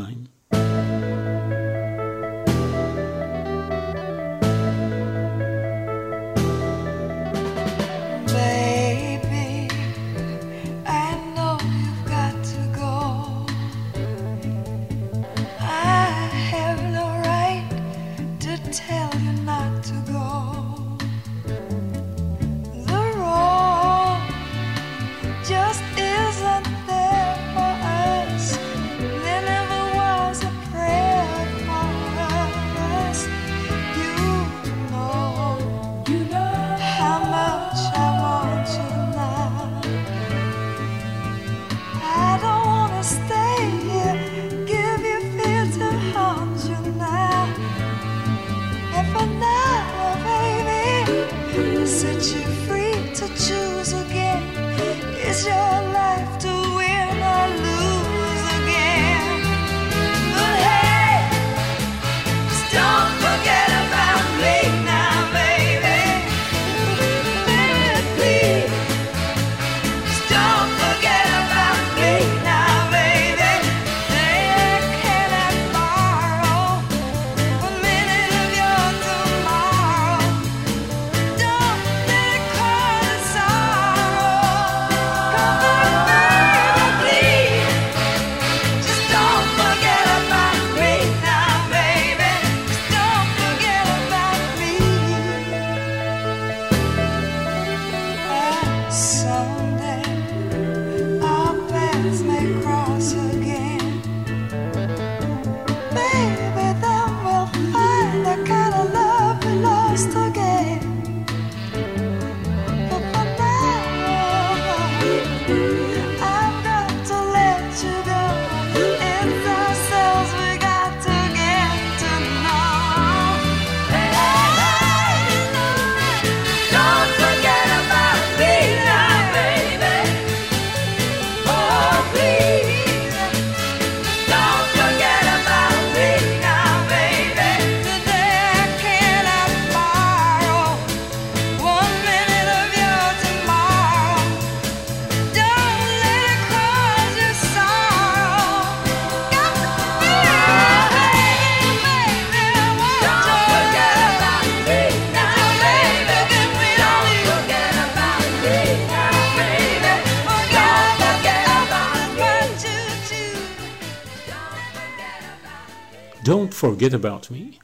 Don't 166.30 166.54
forget 166.54 166.94
about 166.94 167.32
me. 167.32 167.60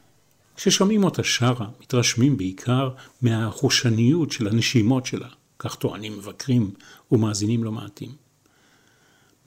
כששומעים 0.56 1.04
אותה 1.04 1.24
שרה, 1.24 1.68
מתרשמים 1.82 2.38
בעיקר 2.38 2.90
מהחושניות 3.22 4.32
של 4.32 4.48
הנשימות 4.48 5.06
שלה, 5.06 5.28
כך 5.60 5.76
טוענים 5.76 6.18
מבקרים 6.18 6.72
ומאזינים 7.12 7.64
לא 7.64 7.72
מעטים. 7.72 8.12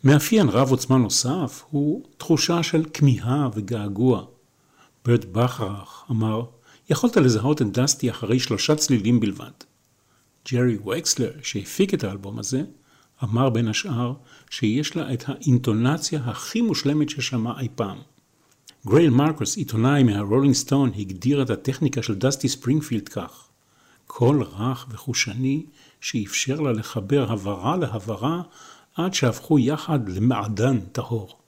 מאפיין 0.05 0.49
רב 0.49 0.71
עוצמה 0.71 0.97
נוסף 0.97 1.65
הוא 1.71 2.05
תחושה 2.17 2.63
של 2.63 2.85
כמיהה 2.95 3.49
וגעגוע. 3.55 4.25
ברט 5.05 5.25
בכרך 5.25 6.05
אמר, 6.11 6.43
יכולת 6.91 7.17
לזהות 7.17 7.63
את 7.63 7.73
דסטי 7.73 8.11
אחרי 8.11 8.39
שלושה 8.39 8.75
צלילים 8.75 9.21
בלבד. 9.21 9.51
ג'רי 10.53 10.77
וקסלר, 10.77 11.33
שהפיק 11.43 11.95
את 11.95 12.05
האלבום 12.05 12.39
הזה, 12.39 12.63
אמר 13.25 13.51
בין 13.51 13.69
השאר 13.69 14.13
שיש 14.51 14.97
לה 14.97 15.13
את 15.13 15.25
האינטונציה 15.27 16.21
הכי 16.25 16.63
מושלמת 16.63 17.11
ששמע 17.11 17.61
אי 17.61 17.69
פעם. 17.75 17.99
גרייל 18.87 19.11
מרקוס, 19.11 19.57
עיתונאי 19.57 20.03
מהרולינג 20.03 20.55
סטון, 20.55 20.91
הגדיר 20.99 21.43
את 21.43 21.51
הטכניקה 21.51 22.03
של 22.03 22.15
דסטי 22.15 22.49
ספרינגפילד 22.49 23.09
כך: 23.09 23.49
קול 24.07 24.43
רך 24.43 24.87
וחושני 24.91 25.63
שאפשר 26.01 26.61
לה 26.61 26.73
לחבר 26.73 27.33
הברה 27.33 27.77
להברה 27.77 28.43
עד 28.97 29.15
שהפכו 29.15 29.59
יחד 29.59 30.09
למעדן 30.09 30.81
טהור. 30.81 31.39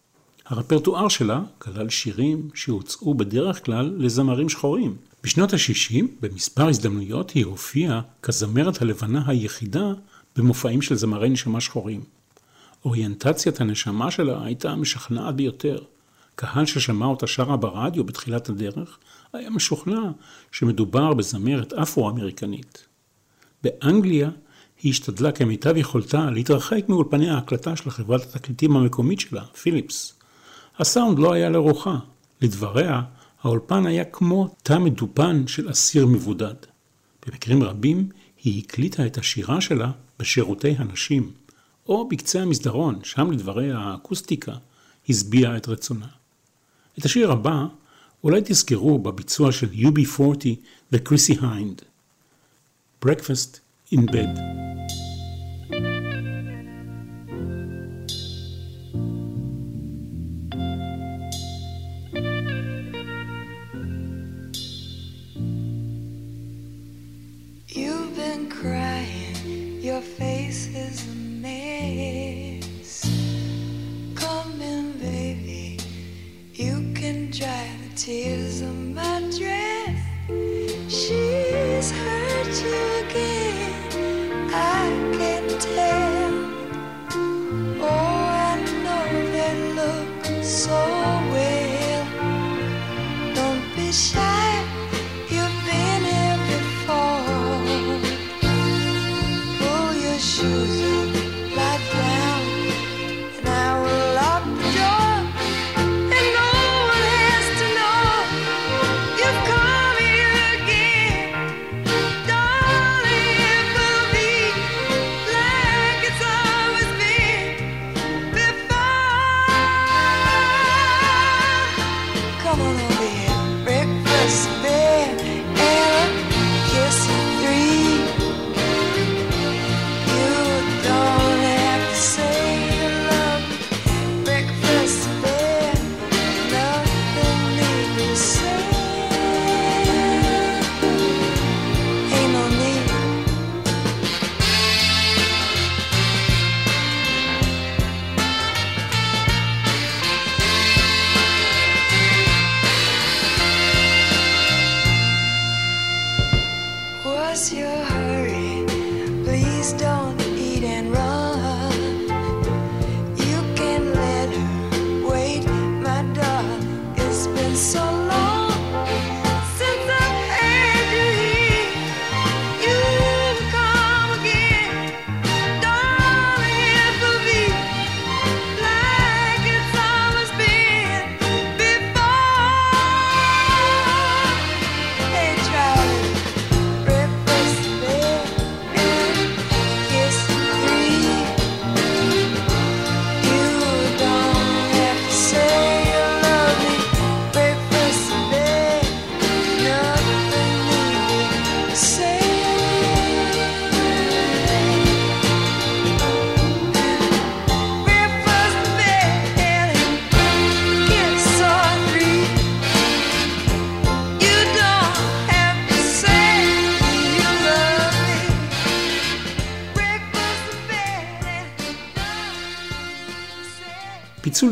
הרפרטואר 0.46 1.08
שלה 1.08 1.42
כלל 1.58 1.88
שירים 1.88 2.48
שהוצעו 2.54 3.14
בדרך 3.14 3.64
כלל 3.64 3.94
לזמרים 3.98 4.48
שחורים. 4.48 4.96
בשנות 5.24 5.52
ה-60, 5.52 6.04
במספר 6.20 6.68
הזדמנויות, 6.68 7.30
היא 7.30 7.44
הופיעה 7.44 8.00
כזמרת 8.22 8.82
הלבנה 8.82 9.22
היחידה 9.26 9.92
במופעים 10.36 10.82
של 10.82 10.94
זמרי 10.94 11.28
נשמה 11.28 11.60
שחורים. 11.60 12.00
אוריינטציית 12.84 13.60
הנשמה 13.60 14.10
שלה 14.10 14.44
הייתה 14.44 14.74
משכנעת 14.76 15.34
ביותר. 15.34 15.78
קהל 16.40 16.66
ששמע 16.66 17.06
אותה 17.06 17.26
שרה 17.26 17.56
ברדיו 17.56 18.04
בתחילת 18.04 18.48
הדרך, 18.48 18.98
היה 19.32 19.50
משוכנע 19.50 20.00
שמדובר 20.52 21.14
בזמרת 21.14 21.72
אפרו-אמריקנית. 21.72 22.86
באנגליה 23.62 24.30
היא 24.82 24.90
השתדלה 24.90 25.32
כמיטב 25.32 25.76
יכולתה 25.76 26.30
להתרחק 26.30 26.84
מאולפני 26.88 27.30
ההקלטה 27.30 27.76
של 27.76 27.90
חברת 27.90 28.22
התקליטים 28.22 28.76
המקומית 28.76 29.20
שלה, 29.20 29.44
פיליפס. 29.44 30.14
הסאונד 30.78 31.18
לא 31.18 31.32
היה 31.32 31.50
לרוחה. 31.50 31.98
לדבריה, 32.40 33.02
האולפן 33.42 33.86
היה 33.86 34.04
כמו 34.04 34.54
תא 34.62 34.78
מדופן 34.78 35.46
של 35.46 35.70
אסיר 35.70 36.06
מבודד. 36.06 36.54
במקרים 37.26 37.62
רבים 37.62 38.08
היא 38.42 38.62
הקליטה 38.64 39.06
את 39.06 39.18
השירה 39.18 39.60
שלה 39.60 39.90
בשירותי 40.18 40.74
הנשים, 40.78 41.32
או 41.88 42.08
בקצה 42.08 42.42
המסדרון, 42.42 42.98
שם 43.02 43.30
לדבריה 43.30 43.78
האקוסטיקה 43.78 44.52
השביעה 45.08 45.56
את 45.56 45.68
רצונה. 45.68 46.19
את 46.98 47.04
השיר 47.04 47.32
הבא 47.32 47.64
אולי 48.24 48.40
תזכרו 48.44 48.98
בביצוע 48.98 49.52
של 49.52 49.68
UB40 49.72 50.46
וקריסי 50.92 51.36
היינד. 51.42 51.82
Breakfast 53.04 53.58
in 53.94 53.98
Bed. 53.98 54.40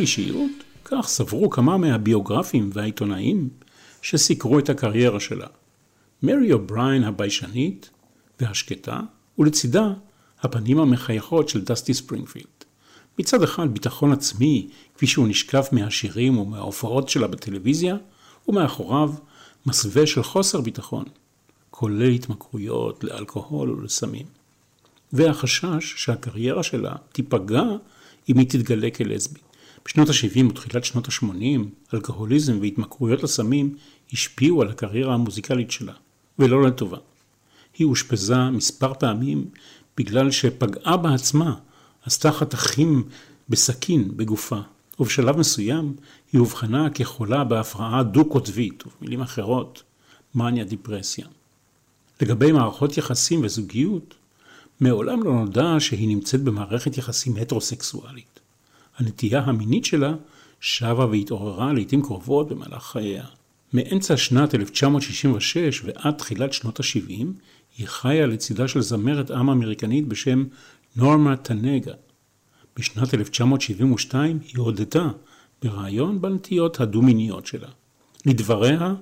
אישיות? 0.08 0.50
כך 0.84 1.08
סברו 1.08 1.50
כמה 1.50 1.76
מהביוגרפים 1.76 2.70
והעיתונאים 2.72 3.48
שסיקרו 4.02 4.58
את 4.58 4.68
הקריירה 4.68 5.20
שלה. 5.20 5.46
מרי 6.22 6.52
אובריין 6.52 7.04
הביישנית 7.04 7.90
והשקטה, 8.40 9.00
ולצידה 9.38 9.92
הפנים 10.40 10.78
המחייכות 10.78 11.48
של 11.48 11.64
דסטי 11.64 11.94
ספרינגפילד. 11.94 12.46
מצד 13.18 13.42
אחד 13.42 13.74
ביטחון 13.74 14.12
עצמי, 14.12 14.68
כפי 14.94 15.06
שהוא 15.06 15.28
נשקף 15.28 15.68
מהשירים 15.72 16.38
ומההופעות 16.38 17.08
שלה 17.08 17.26
בטלוויזיה, 17.26 17.96
ומאחוריו 18.48 19.12
מסווה 19.66 20.06
של 20.06 20.22
חוסר 20.22 20.60
ביטחון, 20.60 21.04
כולל 21.70 22.10
התמכרויות 22.10 23.04
לאלכוהול 23.04 23.70
ולסמים. 23.70 24.26
והחשש 25.12 25.94
שהקריירה 25.96 26.62
שלה 26.62 26.94
תיפגע 27.12 27.64
אם 28.28 28.38
היא 28.38 28.48
תתגלה 28.48 28.90
כלסבית. 28.90 29.47
בשנות 29.88 30.08
ה-70 30.08 30.46
ותחילת 30.50 30.84
שנות 30.84 31.08
ה-80, 31.08 31.94
אלכוהוליזם 31.94 32.58
והתמכרויות 32.60 33.22
לסמים 33.22 33.76
השפיעו 34.12 34.62
על 34.62 34.68
הקריירה 34.68 35.14
המוזיקלית 35.14 35.70
שלה, 35.70 35.92
ולא 36.38 36.62
לטובה. 36.62 36.98
היא 37.78 37.86
אושפזה 37.86 38.50
מספר 38.50 38.94
פעמים 38.94 39.50
בגלל 39.96 40.30
שפגעה 40.30 40.96
בעצמה, 40.96 41.54
עשתה 42.06 42.32
חתכים 42.32 43.08
בסכין 43.48 44.16
בגופה, 44.16 44.60
ובשלב 45.00 45.36
מסוים 45.36 45.96
היא 46.32 46.40
אובחנה 46.40 46.90
כחולה 46.90 47.44
בהפרעה 47.44 48.02
דו-קוטבית, 48.02 48.84
ובמילים 48.86 49.20
אחרות, 49.20 49.82
מניה 50.34 50.64
דיפרסיה. 50.64 51.26
לגבי 52.20 52.52
מערכות 52.52 52.98
יחסים 52.98 53.40
וזוגיות, 53.44 54.14
מעולם 54.80 55.22
לא 55.22 55.32
נודע 55.32 55.74
שהיא 55.78 56.08
נמצאת 56.08 56.42
במערכת 56.42 56.98
יחסים 56.98 57.36
הטרוסקסואלית. 57.36 58.40
הנטייה 58.98 59.40
המינית 59.40 59.84
שלה 59.84 60.14
שבה 60.60 61.06
והתעוררה 61.06 61.72
לעיתים 61.72 62.02
קרובות 62.02 62.48
במהלך 62.48 62.82
חייה. 62.82 63.24
מאמצע 63.72 64.16
שנת 64.16 64.54
1966 64.54 65.82
ועד 65.84 66.14
תחילת 66.14 66.52
שנות 66.52 66.80
ה-70 66.80 67.24
היא 67.78 67.86
חיה 67.86 68.26
לצידה 68.26 68.68
של 68.68 68.80
זמרת 68.80 69.30
עם 69.30 69.50
אמריקנית 69.50 70.08
בשם 70.08 70.44
נורמה 70.96 71.36
טנגה. 71.36 71.92
בשנת 72.76 73.14
1972 73.14 74.38
היא 74.44 74.54
הודתה 74.56 75.08
ברעיון 75.62 76.20
בנטיות 76.20 76.80
הדו-מיניות 76.80 77.46
שלה. 77.46 77.68
לדבריה, 78.26 78.94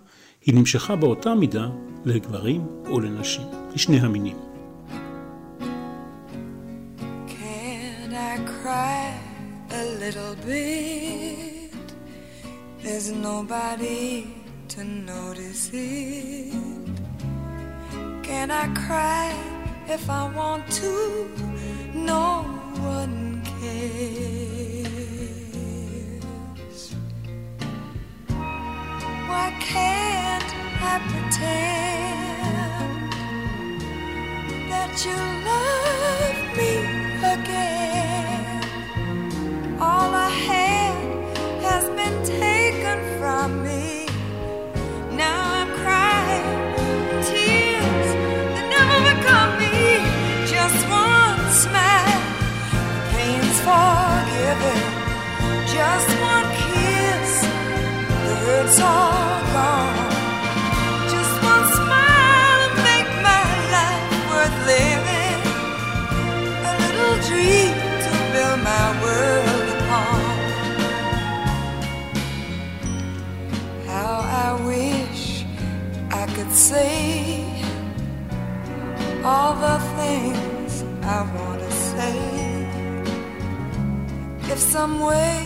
היא 0.47 0.55
נמשכה 0.55 0.97
באותה 0.97 1.35
מידה 1.35 1.69
לגברים 2.05 2.67
ולנשים, 2.95 3.47
לשני 3.75 4.01
המינים. 4.01 4.56
Little 10.07 10.37
bit? 10.47 11.73
There's 12.81 13.11
nobody 13.11 14.37
to 14.69 14.85
notice 14.85 15.71
it. 15.73 16.55
Can 18.23 18.53
I 18.53 18.69
cry 18.87 19.35
if 19.89 20.09
I 20.09 20.29
want 20.33 20.71
to? 20.81 21.29
No 21.93 22.45
one 22.97 23.43
cares. 23.59 24.05
Why 29.31 29.53
can't 29.59 30.51
I 30.93 30.95
pretend 31.11 32.33
that 34.71 35.05
you 35.05 35.17
love 35.51 36.39
me 36.57 36.96
say 76.57 77.45
all 79.23 79.55
the 79.55 79.79
things 79.99 80.83
I 81.03 81.21
want 81.35 81.61
to 81.61 81.71
say. 81.71 82.17
If 84.53 84.59
some 84.59 85.01
way 85.01 85.46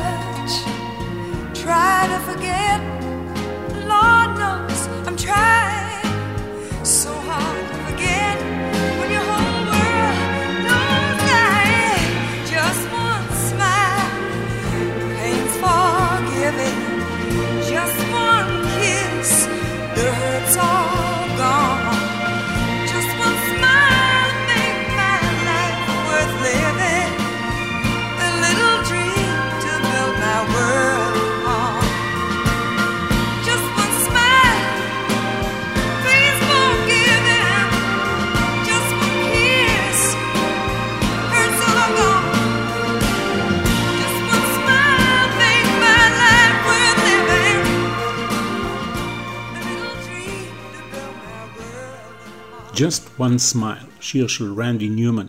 Just 52.81 53.19
One 53.19 53.53
Smile, 53.53 53.87
שיר 53.99 54.27
של 54.27 54.53
רנדי 54.61 54.89
ניומן. 54.89 55.25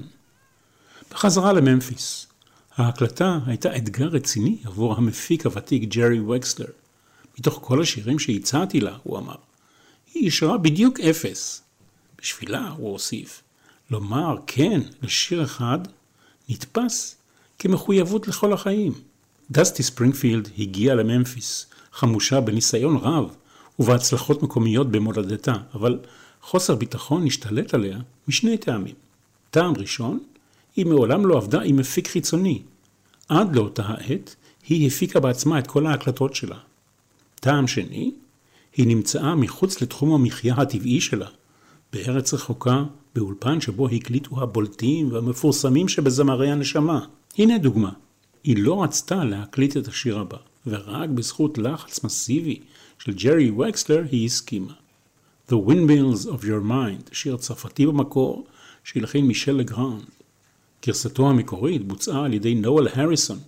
בחזרה 1.11 1.53
לממפיס. 1.53 2.27
ההקלטה 2.77 3.39
הייתה 3.47 3.77
אתגר 3.77 4.07
רציני 4.07 4.59
עבור 4.65 4.95
המפיק 4.95 5.47
הוותיק 5.47 5.83
ג'רי 5.83 6.21
וקסלר. 6.21 6.67
מתוך 7.39 7.59
כל 7.63 7.83
השירים 7.83 8.19
שהצעתי 8.19 8.81
לה, 8.81 8.97
הוא 9.03 9.19
אמר, 9.19 9.35
היא 10.15 10.25
אישרה 10.25 10.59
בדיוק 10.59 11.01
אפס. 11.01 11.63
בשבילה, 12.19 12.69
הוא 12.69 12.91
הוסיף, 12.91 13.43
לומר 13.91 14.37
כן 14.47 14.81
לשיר 15.03 15.45
אחד 15.45 15.79
נתפס 16.49 17.17
כמחויבות 17.59 18.29
לכל 18.29 18.53
החיים. 18.53 18.93
דסטי 19.51 19.83
ספרינגפילד 19.83 20.49
הגיע 20.59 20.95
לממפיס, 20.95 21.67
חמושה 21.93 22.41
בניסיון 22.41 22.97
רב 22.97 23.37
ובהצלחות 23.79 24.43
מקומיות 24.43 24.91
במולדתה, 24.91 25.55
אבל 25.75 25.99
חוסר 26.43 26.75
ביטחון 26.75 27.27
השתלט 27.27 27.75
עליה 27.75 27.99
משני 28.29 28.59
טעמים. 28.59 28.95
טעם 29.51 29.75
ראשון, 29.77 30.19
היא 30.77 30.87
מעולם 30.87 31.27
לא 31.27 31.37
עבדה 31.37 31.63
עם 31.63 31.77
מפיק 31.77 32.09
חיצוני. 32.09 32.63
עד 33.29 33.57
לאותה 33.57 33.83
העת, 33.87 34.37
היא 34.69 34.87
הפיקה 34.87 35.21
בעצמה 35.21 35.59
את 35.59 35.67
כל 35.67 35.87
ההקלטות 35.87 36.35
שלה. 36.35 36.59
טעם 37.35 37.67
שני, 37.67 38.13
היא 38.77 38.87
נמצאה 38.87 39.35
מחוץ 39.35 39.83
לתחום 39.83 40.15
המחיה 40.15 40.55
הטבעי 40.55 41.01
שלה, 41.01 41.29
בארץ 41.93 42.35
רחוקה, 42.35 42.85
באולפן 43.15 43.61
שבו 43.61 43.89
הקליטו 43.89 44.43
הבולטים 44.43 45.13
והמפורסמים 45.13 45.89
שבזמרי 45.89 46.51
הנשמה. 46.51 47.07
הנה 47.39 47.59
דוגמה, 47.59 47.91
היא 48.45 48.63
לא 48.63 48.83
רצתה 48.83 49.25
להקליט 49.25 49.77
את 49.77 49.89
השיר 49.89 50.19
הבא, 50.19 50.37
ורק 50.67 51.09
בזכות 51.09 51.59
לחץ 51.59 52.05
מסיבי 52.05 52.61
של 52.99 53.13
ג'רי 53.13 53.51
וקסלר 53.51 54.05
היא 54.11 54.27
הסכימה. 54.27 54.73
The 55.53 55.69
Windmills 55.69 56.27
of 56.27 56.45
Your 56.45 56.63
Mind, 56.69 57.09
שיר 57.13 57.37
צרפתי 57.37 57.87
במקור, 57.87 58.47
שהלחין 58.85 59.27
מישל 59.27 59.53
לגרנד. 59.53 60.05
גרסתו 60.87 61.31
המקורית 61.31 61.89
בוצעה 61.89 62.25
על 62.25 62.35
ידי 62.35 62.55
נואל 62.55 62.89
הריסון, 62.95 63.39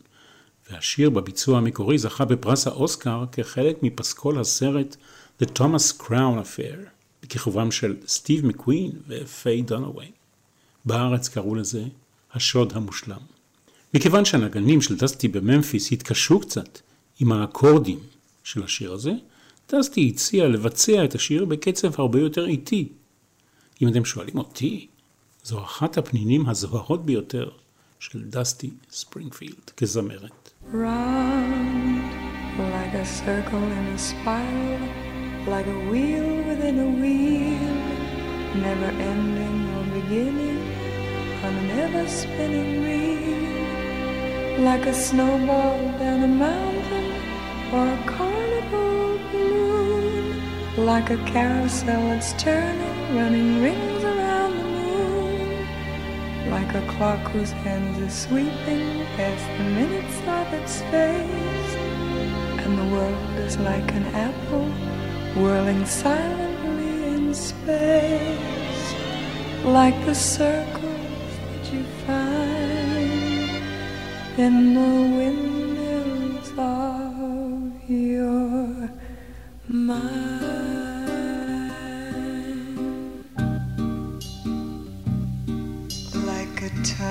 והשיר 0.70 1.11
בביצוע 1.11 1.59
המקורי 1.59 1.98
זכה 1.98 2.24
בפרס 2.24 2.66
האוסקר 2.66 3.24
כחלק 3.32 3.82
מפסקול 3.82 4.40
הסרט 4.40 4.96
The 5.42 5.46
Thomas 5.46 6.02
Crown 6.02 6.11
Affair, 6.42 6.78
בכיכובם 7.22 7.70
של 7.70 7.96
סטיב 8.07 8.46
מקווין 8.46 8.92
ופיי 9.09 9.62
דונווי. 9.62 10.11
בארץ 10.84 11.28
קראו 11.28 11.55
לזה 11.55 11.84
השוד 12.32 12.72
המושלם. 12.72 13.20
מכיוון 13.94 14.24
שהנגנים 14.24 14.80
של 14.80 14.96
דסטי 14.96 15.28
בממפיס 15.28 15.92
התקשו 15.92 16.40
קצת 16.40 16.80
עם 17.20 17.32
האקורדים 17.32 17.98
של 18.44 18.62
השיר 18.62 18.92
הזה, 18.92 19.12
דסטי 19.72 20.08
הציע 20.14 20.48
לבצע 20.48 21.04
את 21.04 21.14
השיר 21.14 21.44
בקצב 21.44 22.00
הרבה 22.00 22.20
יותר 22.20 22.46
איטי. 22.46 22.88
אם 23.82 23.88
אתם 23.88 24.04
שואלים 24.04 24.38
אותי, 24.38 24.86
זו 25.44 25.64
אחת 25.64 25.98
הפנינים 25.98 26.48
הזוהרות 26.48 27.06
ביותר 27.06 27.50
של 28.00 28.24
דסטי 28.24 28.70
ספרינגפילד 28.90 29.70
כזמרת. 29.76 30.50
Round 30.72 31.94
like 32.58 32.94
a 32.94 33.04
circle 33.04 33.66
in 33.78 33.84
a 33.96 33.98
spiral, 33.98 34.84
like 35.46 35.66
a 35.66 35.78
wheel 35.90 36.28
within 36.48 36.76
a 36.78 36.90
wheel, 37.00 37.74
never 38.66 38.90
ending 39.12 39.58
or 39.74 39.84
beginning 39.98 40.60
on 41.44 41.52
an 41.62 41.70
ever 41.84 42.04
spinning 42.20 42.72
reel, 42.86 44.64
like 44.68 44.84
a 44.86 44.94
snowball 44.94 45.80
down 45.98 46.20
a 46.28 46.32
mountain 46.46 47.06
or 47.76 47.84
a 47.96 47.98
balloon, 48.06 48.34
like 50.85 51.09
a 51.09 51.16
carousel 51.24 52.03
that's 52.11 52.35
turning, 52.35 53.16
running 53.16 53.62
rings 53.62 54.05
around 54.05 54.55
the 54.59 54.64
moon. 54.64 55.66
Like 56.51 56.74
a 56.74 56.87
clock 56.93 57.20
whose 57.32 57.53
hands 57.53 57.99
are 58.01 58.11
sweeping 58.11 59.07
past 59.16 59.47
the 59.57 59.64
minutes 59.64 60.18
of 60.26 60.53
its 60.53 60.82
face. 60.93 61.74
And 62.62 62.76
the 62.78 62.85
world 62.95 63.30
is 63.39 63.57
like 63.57 63.91
an 63.95 64.05
apple 64.28 64.68
whirling 65.43 65.87
silently 65.87 67.07
in 67.14 67.32
space, 67.32 68.95
like 69.64 69.99
the 70.05 70.14
circles 70.14 71.32
that 71.49 71.72
you 71.72 71.82
find 72.07 73.64
in 74.37 74.74
the 74.74 75.16
windmills 75.16 76.53
of 76.59 77.89
your 77.89 78.91
mind 79.66 80.73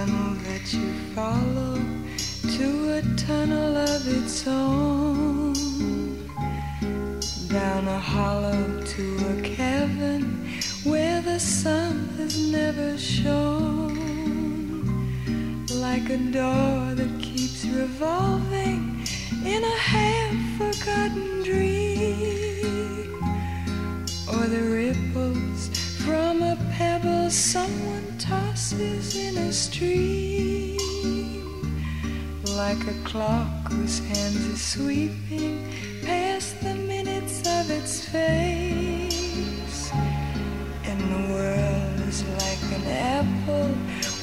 tunnel 0.06 0.36
that 0.44 0.74
you 0.74 0.92
follow 1.16 1.80
to 2.58 2.68
a 2.98 3.02
tunnel 3.16 3.78
of 3.78 4.02
its 4.06 4.46
own, 4.46 5.54
down 7.48 7.88
a 7.88 8.00
hollow 8.00 8.82
to 8.84 9.18
a 9.34 9.42
cavern 9.56 10.46
where 10.84 11.22
the 11.22 11.40
sun 11.40 12.10
has 12.18 12.38
never 12.52 12.98
shone, 12.98 13.96
like 15.70 16.10
a 16.10 16.18
door 16.18 16.96
that 16.96 17.14
keeps 17.22 17.64
revolving 17.66 19.08
in 19.46 19.64
a 19.64 19.78
half 19.78 20.36
forgotten 20.58 21.44
dream. 21.44 23.24
Or 24.28 24.48
the 24.48 24.64
ripples 24.80 25.70
from 26.04 26.42
a 26.42 26.58
pebble 26.78 27.30
someone 27.30 28.03
tosses 28.34 29.16
in 29.16 29.38
a 29.38 29.52
stream. 29.52 30.78
Like 32.62 32.82
a 32.88 32.98
clock 33.10 33.72
whose 33.72 34.00
hands 34.00 34.44
are 34.54 34.64
sweeping 34.74 35.56
past 36.06 36.60
the 36.62 36.76
minutes 36.94 37.38
of 37.58 37.70
its 37.80 37.94
face. 38.14 39.92
And 40.90 41.00
the 41.14 41.24
world 41.34 41.98
is 42.12 42.20
like 42.44 42.64
an 42.78 42.86
apple 43.18 43.72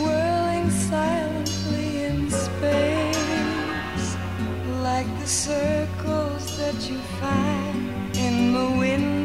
whirling 0.01 0.71
silently 0.71 2.05
in 2.09 2.31
space, 2.31 4.09
like 4.89 5.09
the 5.21 5.31
circles 5.49 6.45
that 6.59 6.79
you 6.89 6.99
find 7.23 8.17
in 8.27 8.53
the 8.57 8.67
windmills 8.81 9.20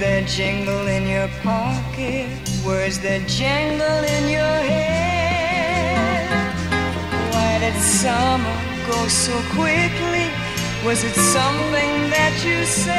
that 0.00 0.26
jingle 0.26 0.88
in 0.88 1.06
your 1.06 1.28
pocket, 1.44 2.26
words 2.64 2.98
that 3.00 3.20
jangle 3.28 4.00
in 4.16 4.32
your 4.32 4.56
head. 4.64 6.24
Why 7.28 7.60
did 7.60 7.76
summer 7.76 8.56
go 8.88 8.96
so 9.08 9.36
quickly? 9.52 10.32
Was 10.88 11.04
it 11.04 11.12
something 11.12 11.92
that 12.16 12.32
you 12.40 12.64
said? 12.64 12.96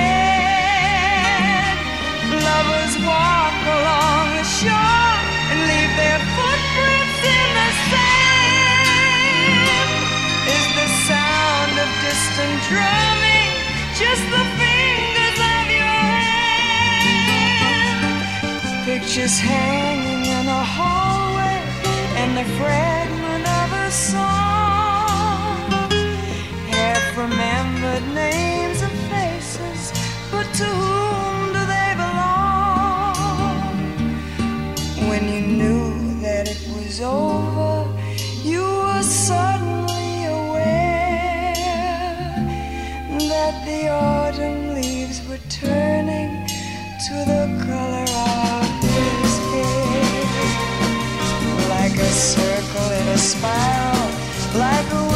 Lovers 2.30 2.94
walk 3.02 3.58
along 3.66 4.38
the 4.38 4.46
shore 4.62 5.18
and 5.50 5.58
leave 5.58 5.94
their 5.98 6.22
footprints 6.38 7.18
in 7.26 7.48
the 7.58 7.70
sand. 7.90 9.66
Is 10.54 10.68
the 10.78 10.90
sound 11.10 11.74
of 11.82 11.90
distant 12.06 12.62
drumming 12.70 13.58
just 13.98 14.22
the 14.30 14.46
fingers 14.62 14.81
Pictures 19.12 19.40
hanging 19.40 20.24
in 20.26 20.48
a 20.48 20.64
hallway 20.64 21.60
and 22.16 22.32
the 22.38 22.46
fragment 22.58 23.46
of 23.60 23.74
a 23.74 23.92
song. 23.92 25.70
Half 26.72 27.18
remembered 27.18 28.06
names 28.16 28.82
and 28.82 28.98
faces, 29.12 29.92
but 30.32 30.48
to 30.60 30.64
whom 30.64 31.52
do 31.56 31.62
they 31.76 31.92
belong? 32.04 33.18
When 35.10 35.24
you 35.28 35.42
knew 35.60 36.22
that 36.22 36.48
it 36.48 36.62
was 36.74 37.02
over, 37.02 37.92
you 38.46 38.64
were 38.64 39.04
suddenly 39.04 40.24
aware 40.24 41.54
that 43.28 43.66
the 43.66 43.90
autumn 43.90 44.31
smile 53.32 54.12
like 54.56 54.92
a 54.92 55.11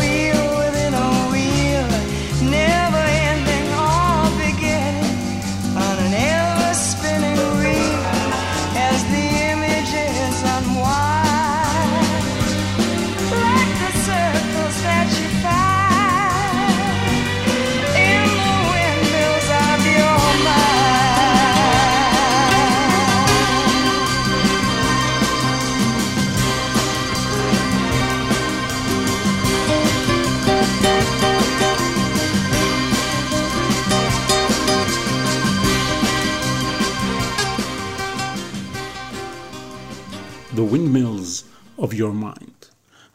Your 41.97 42.23
Mind. 42.23 42.65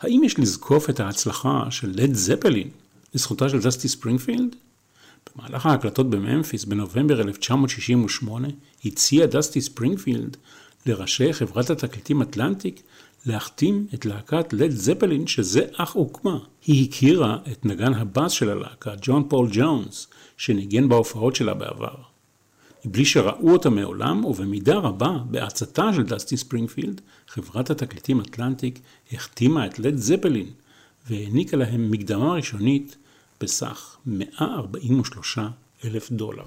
האם 0.00 0.24
יש 0.24 0.38
לזקוף 0.38 0.90
את 0.90 1.00
ההצלחה 1.00 1.70
של 1.70 1.92
לד 1.94 2.14
זפלין 2.14 2.68
לזכותה 3.14 3.48
של 3.48 3.60
דסטי 3.60 3.88
ספרינגפילד? 3.88 4.56
במהלך 5.36 5.66
ההקלטות 5.66 6.10
בממפיס 6.10 6.64
בנובמבר 6.64 7.20
1968 7.20 8.48
הציעה 8.84 9.26
דסטי 9.26 9.60
ספרינגפילד 9.60 10.36
לראשי 10.86 11.32
חברת 11.32 11.70
התקליטים 11.70 12.22
אטלנטיק 12.22 12.82
להחתים 13.26 13.86
את 13.94 14.06
להקת 14.06 14.52
לד 14.52 14.70
זפלין 14.70 15.26
שזה 15.26 15.64
אך 15.76 15.92
הוקמה. 15.92 16.38
היא 16.66 16.88
הכירה 16.88 17.38
את 17.52 17.64
נגן 17.64 17.94
הבאס 17.94 18.32
של 18.32 18.50
הלהקה, 18.50 18.92
ג'ון 19.02 19.28
פול 19.28 19.48
ג'ונס, 19.52 20.06
שניגן 20.36 20.88
בהופעות 20.88 21.36
שלה 21.36 21.54
בעבר. 21.54 22.09
מבלי 22.84 23.04
שראו 23.04 23.52
אותה 23.52 23.70
מעולם, 23.70 24.24
ובמידה 24.24 24.74
רבה 24.74 25.18
בעצתה 25.30 25.92
של 25.92 26.02
דסטי 26.02 26.36
ספרינגפילד, 26.36 27.00
חברת 27.28 27.70
התקליטים 27.70 28.20
אטלנטיק 28.20 28.78
החתימה 29.12 29.66
את 29.66 29.78
לד 29.78 29.96
זפלין 29.96 30.46
והעניקה 31.10 31.56
להם 31.56 31.90
מקדמה 31.90 32.32
ראשונית 32.32 32.96
בסך 33.40 33.96
143 34.06 35.38
אלף 35.84 36.10
דולר. 36.10 36.44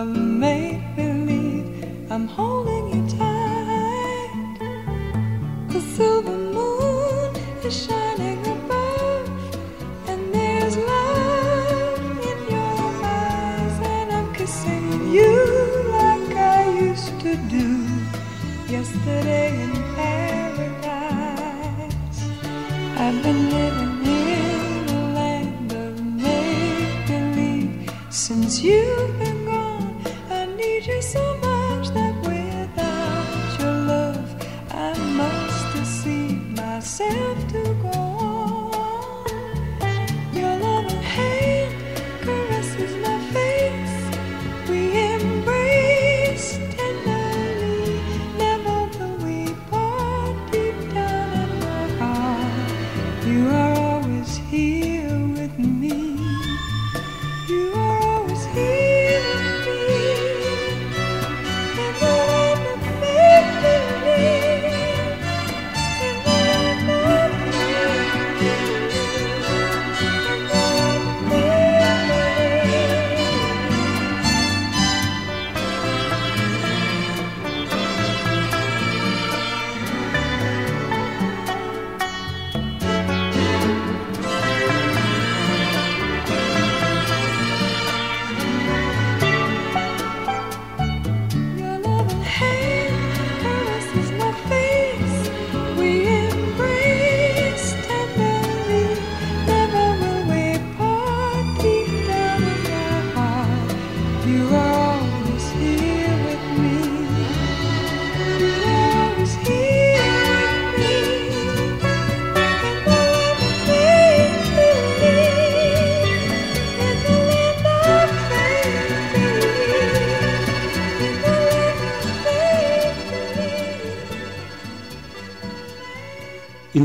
Of 0.00 0.16
make 0.16 0.80
believe, 0.96 1.66
I'm 2.10 2.26
holding 2.26 2.88
you 2.94 3.18
tight. 3.18 3.29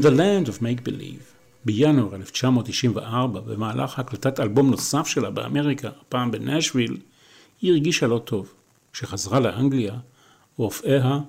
The 0.06 0.10
Land 0.10 0.48
of 0.50 0.62
Make 0.62 0.88
Believe, 0.88 1.24
בינואר 1.66 2.16
1994, 2.16 3.40
במהלך 3.40 4.00
הקלטת 4.00 4.40
אלבום 4.40 4.70
נוסף 4.72 5.08
שלה 5.08 5.30
באמריקה, 5.30 5.90
הפעם 6.02 6.32
בנשוויל, 6.32 6.98
היא 7.62 7.72
הרגישה 7.72 8.08
לא 8.08 8.22
טוב. 8.26 8.54
כשחזרה 8.94 9.40
לאנגליה, 9.40 9.94
רופאיה 10.58 11.20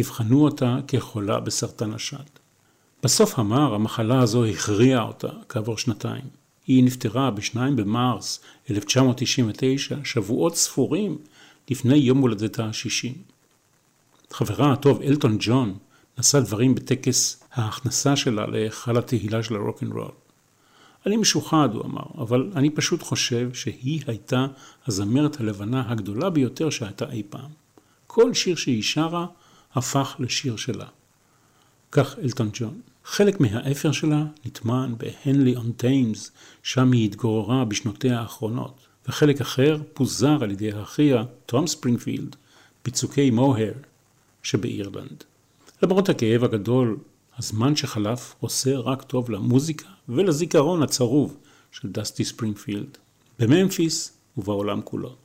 אבחנו 0.00 0.44
אותה 0.44 0.76
כחולה 0.88 1.40
בסרטן 1.40 1.92
השד. 1.92 2.24
בסוף 3.02 3.38
המר 3.38 3.74
המחלה 3.74 4.20
הזו 4.20 4.44
הכריעה 4.44 5.02
אותה 5.02 5.30
כעבור 5.48 5.78
שנתיים. 5.78 6.24
היא 6.66 6.84
נפטרה 6.84 7.30
ב-2 7.30 7.56
במרס 7.76 8.40
1999, 8.70 9.96
שבועות 10.04 10.56
ספורים 10.56 11.18
לפני 11.70 11.96
יום 11.96 12.18
הולדתה 12.18 12.64
ה-60. 12.64 13.14
חברה 14.30 14.72
הטוב 14.72 15.02
אלטון 15.02 15.36
ג'ון 15.40 15.74
נשא 16.18 16.40
דברים 16.40 16.74
בטקס 16.74 17.44
ההכנסה 17.52 18.16
שלה 18.16 18.46
להיכל 18.46 18.98
התהילה 18.98 19.42
של 19.42 19.56
הרוקנרול. 19.56 20.10
אני 21.06 21.16
משוחד, 21.16 21.68
הוא 21.72 21.84
אמר, 21.84 22.04
אבל 22.18 22.50
אני 22.56 22.70
פשוט 22.70 23.02
חושב 23.02 23.54
שהיא 23.54 24.02
הייתה 24.06 24.46
הזמרת 24.86 25.40
הלבנה 25.40 25.90
הגדולה 25.90 26.30
ביותר 26.30 26.70
שהייתה 26.70 27.10
אי 27.10 27.22
פעם. 27.30 27.50
כל 28.06 28.34
שיר 28.34 28.56
שהיא 28.56 28.82
שרה 28.82 29.26
הפך 29.74 30.16
לשיר 30.18 30.56
שלה. 30.56 30.86
כך 31.92 32.18
אלטון 32.18 32.50
ג'ון. 32.52 32.80
חלק 33.04 33.40
מהאפר 33.40 33.92
שלה 33.92 34.24
נטמן 34.44 34.94
בהנלי 34.98 35.56
און 35.56 35.72
טיימס, 35.72 36.30
שם 36.62 36.92
היא 36.92 37.04
התגוררה 37.04 37.64
בשנותיה 37.64 38.20
האחרונות, 38.20 38.86
וחלק 39.08 39.40
אחר 39.40 39.78
פוזר 39.94 40.38
על 40.42 40.50
ידי 40.50 40.82
אחיה, 40.82 41.24
תום 41.46 41.66
ספרינגפילד, 41.66 42.36
בצוקי 42.84 43.30
מוהר 43.30 43.72
שבאירלנד. 44.42 45.24
למרות 45.82 46.08
הכאב 46.08 46.44
הגדול, 46.44 46.98
הזמן 47.38 47.76
שחלף 47.76 48.34
עושה 48.40 48.78
רק 48.78 49.02
טוב 49.02 49.30
למוזיקה 49.30 49.88
ולזיכרון 50.08 50.82
הצרוב 50.82 51.36
של 51.70 51.88
דסטי 51.88 52.24
ספרינגפילד, 52.24 52.98
בממפיס 53.38 54.12
ובעולם 54.36 54.80
כולו. 54.84 55.16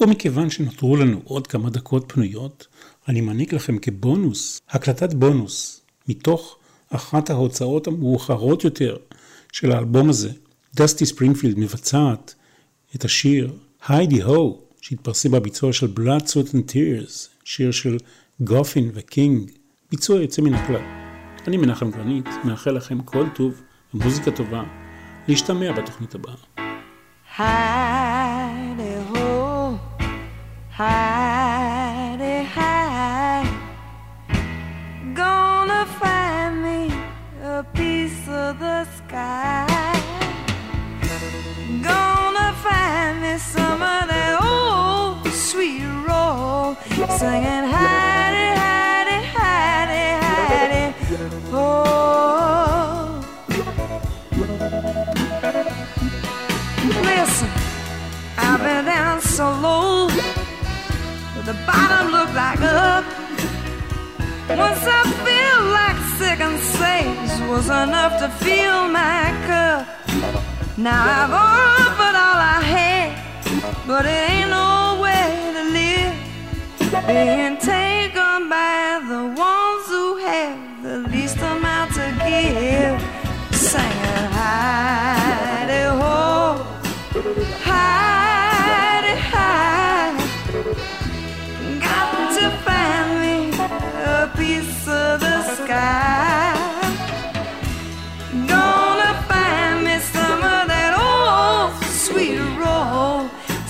ומכיוון 0.00 0.50
שנותרו 0.50 0.96
לנו 0.96 1.20
עוד 1.24 1.46
כמה 1.46 1.70
דקות 1.70 2.04
פנויות, 2.12 2.66
אני 3.08 3.20
מעניק 3.20 3.52
לכם 3.52 3.78
כבונוס, 3.78 4.60
הקלטת 4.68 5.14
בונוס, 5.14 5.80
מתוך 6.08 6.58
אחת 6.90 7.30
ההוצאות 7.30 7.86
המאוחרות 7.86 8.64
יותר 8.64 8.96
של 9.52 9.72
האלבום 9.72 10.10
הזה. 10.10 10.30
דסטי 10.74 11.06
ספרינגפילד 11.06 11.58
מבצעת 11.58 12.34
את 12.96 13.04
השיר 13.04 13.52
היידי 13.88 14.22
הו, 14.22 14.62
שהתפרסם 14.80 15.30
בביצוע 15.30 15.72
של 15.72 15.86
Blood, 15.86 16.22
Sweat 16.22 16.52
and 16.52 16.72
Tears, 16.72 17.28
שיר 17.44 17.70
של 17.70 17.96
גופין 18.40 18.90
וקינג, 18.94 19.50
ביצוע 19.90 20.20
יוצא 20.20 20.42
מן 20.42 20.54
הכלל. 20.54 20.80
אני 21.46 21.56
מנחם 21.56 21.90
גרנית, 21.90 22.28
מאחל 22.44 22.70
לכם 22.70 23.02
כל 23.02 23.26
טוב 23.34 23.62
ומוזיקה 23.94 24.30
טובה, 24.30 24.62
להשתמע 25.28 25.72
בתוכנית 25.72 26.14
הבאה. 26.14 26.34
Hide. 27.36 27.96
Singing 47.18 47.64
hidey, 47.64 47.72
hidey, 47.72 48.55
I've 58.48 58.60
been 58.60 58.84
down 58.84 59.20
so 59.20 59.50
low, 59.60 60.06
the 61.50 61.56
bottom 61.66 62.12
looked 62.12 62.34
like 62.34 62.60
up. 62.60 63.04
Once 64.48 64.84
I 64.86 65.02
feel 65.26 65.58
like 65.78 65.98
second 66.22 66.56
sage 66.60 67.48
was 67.50 67.66
enough 67.66 68.20
to 68.20 68.28
fill 68.44 68.88
my 68.88 69.34
cup. 69.48 69.82
Now 70.78 71.02
I've 71.18 71.32
offered 71.32 72.16
all 72.24 72.40
I 72.56 72.60
had, 72.74 73.08
but 73.84 74.06
it 74.06 74.30
ain't 74.30 74.50
no 74.50 75.00
way 75.02 75.26
to 75.56 75.62
live. 75.78 76.14
Being 77.04 77.56
taken 77.58 78.48
by 78.48 79.02
the 79.10 79.22
ones 79.48 79.86
who 79.88 80.16
have 80.18 80.82
the 80.84 80.98
least 81.10 81.38
amount 81.38 81.94
to 81.94 82.06
give. 82.24 82.96
Singing 83.58 84.30
hidey 84.36 85.15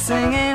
singing 0.07 0.46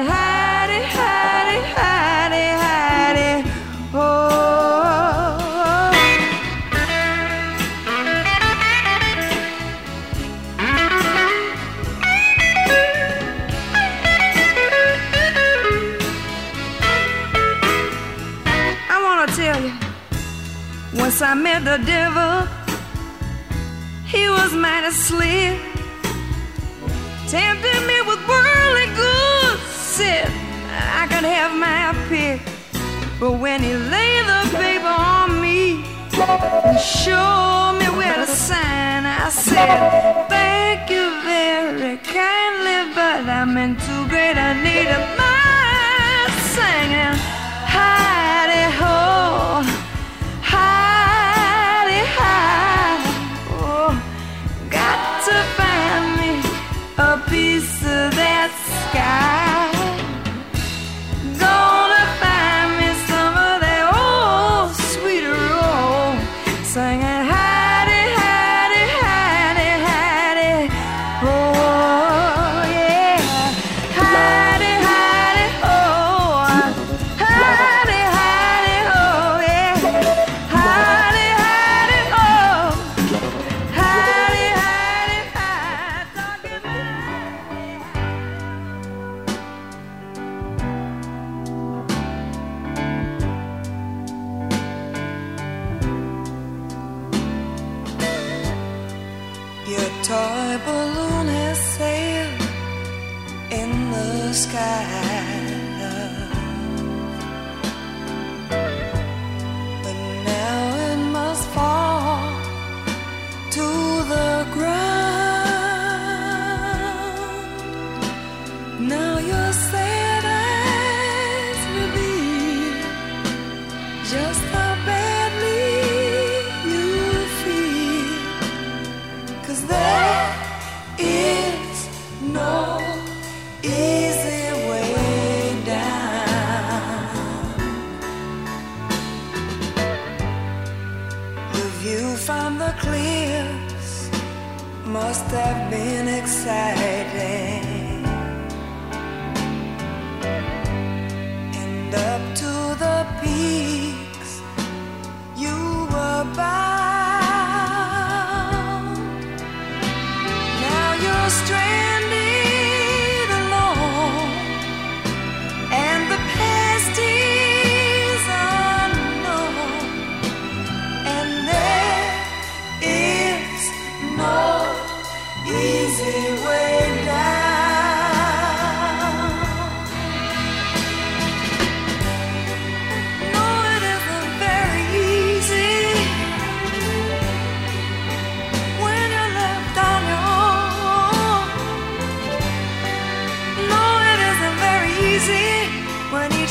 live. 39.68 40.21
Toy 100.12 100.58
balloon 100.66 101.28
has 101.28 101.60
sailed 101.78 102.42
in 103.60 103.70
the 103.92 104.34
sky. 104.34 105.51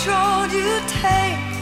When 0.00 0.06
each 0.06 0.06
road 0.06 0.52
you 0.52 0.80
take 0.88 1.59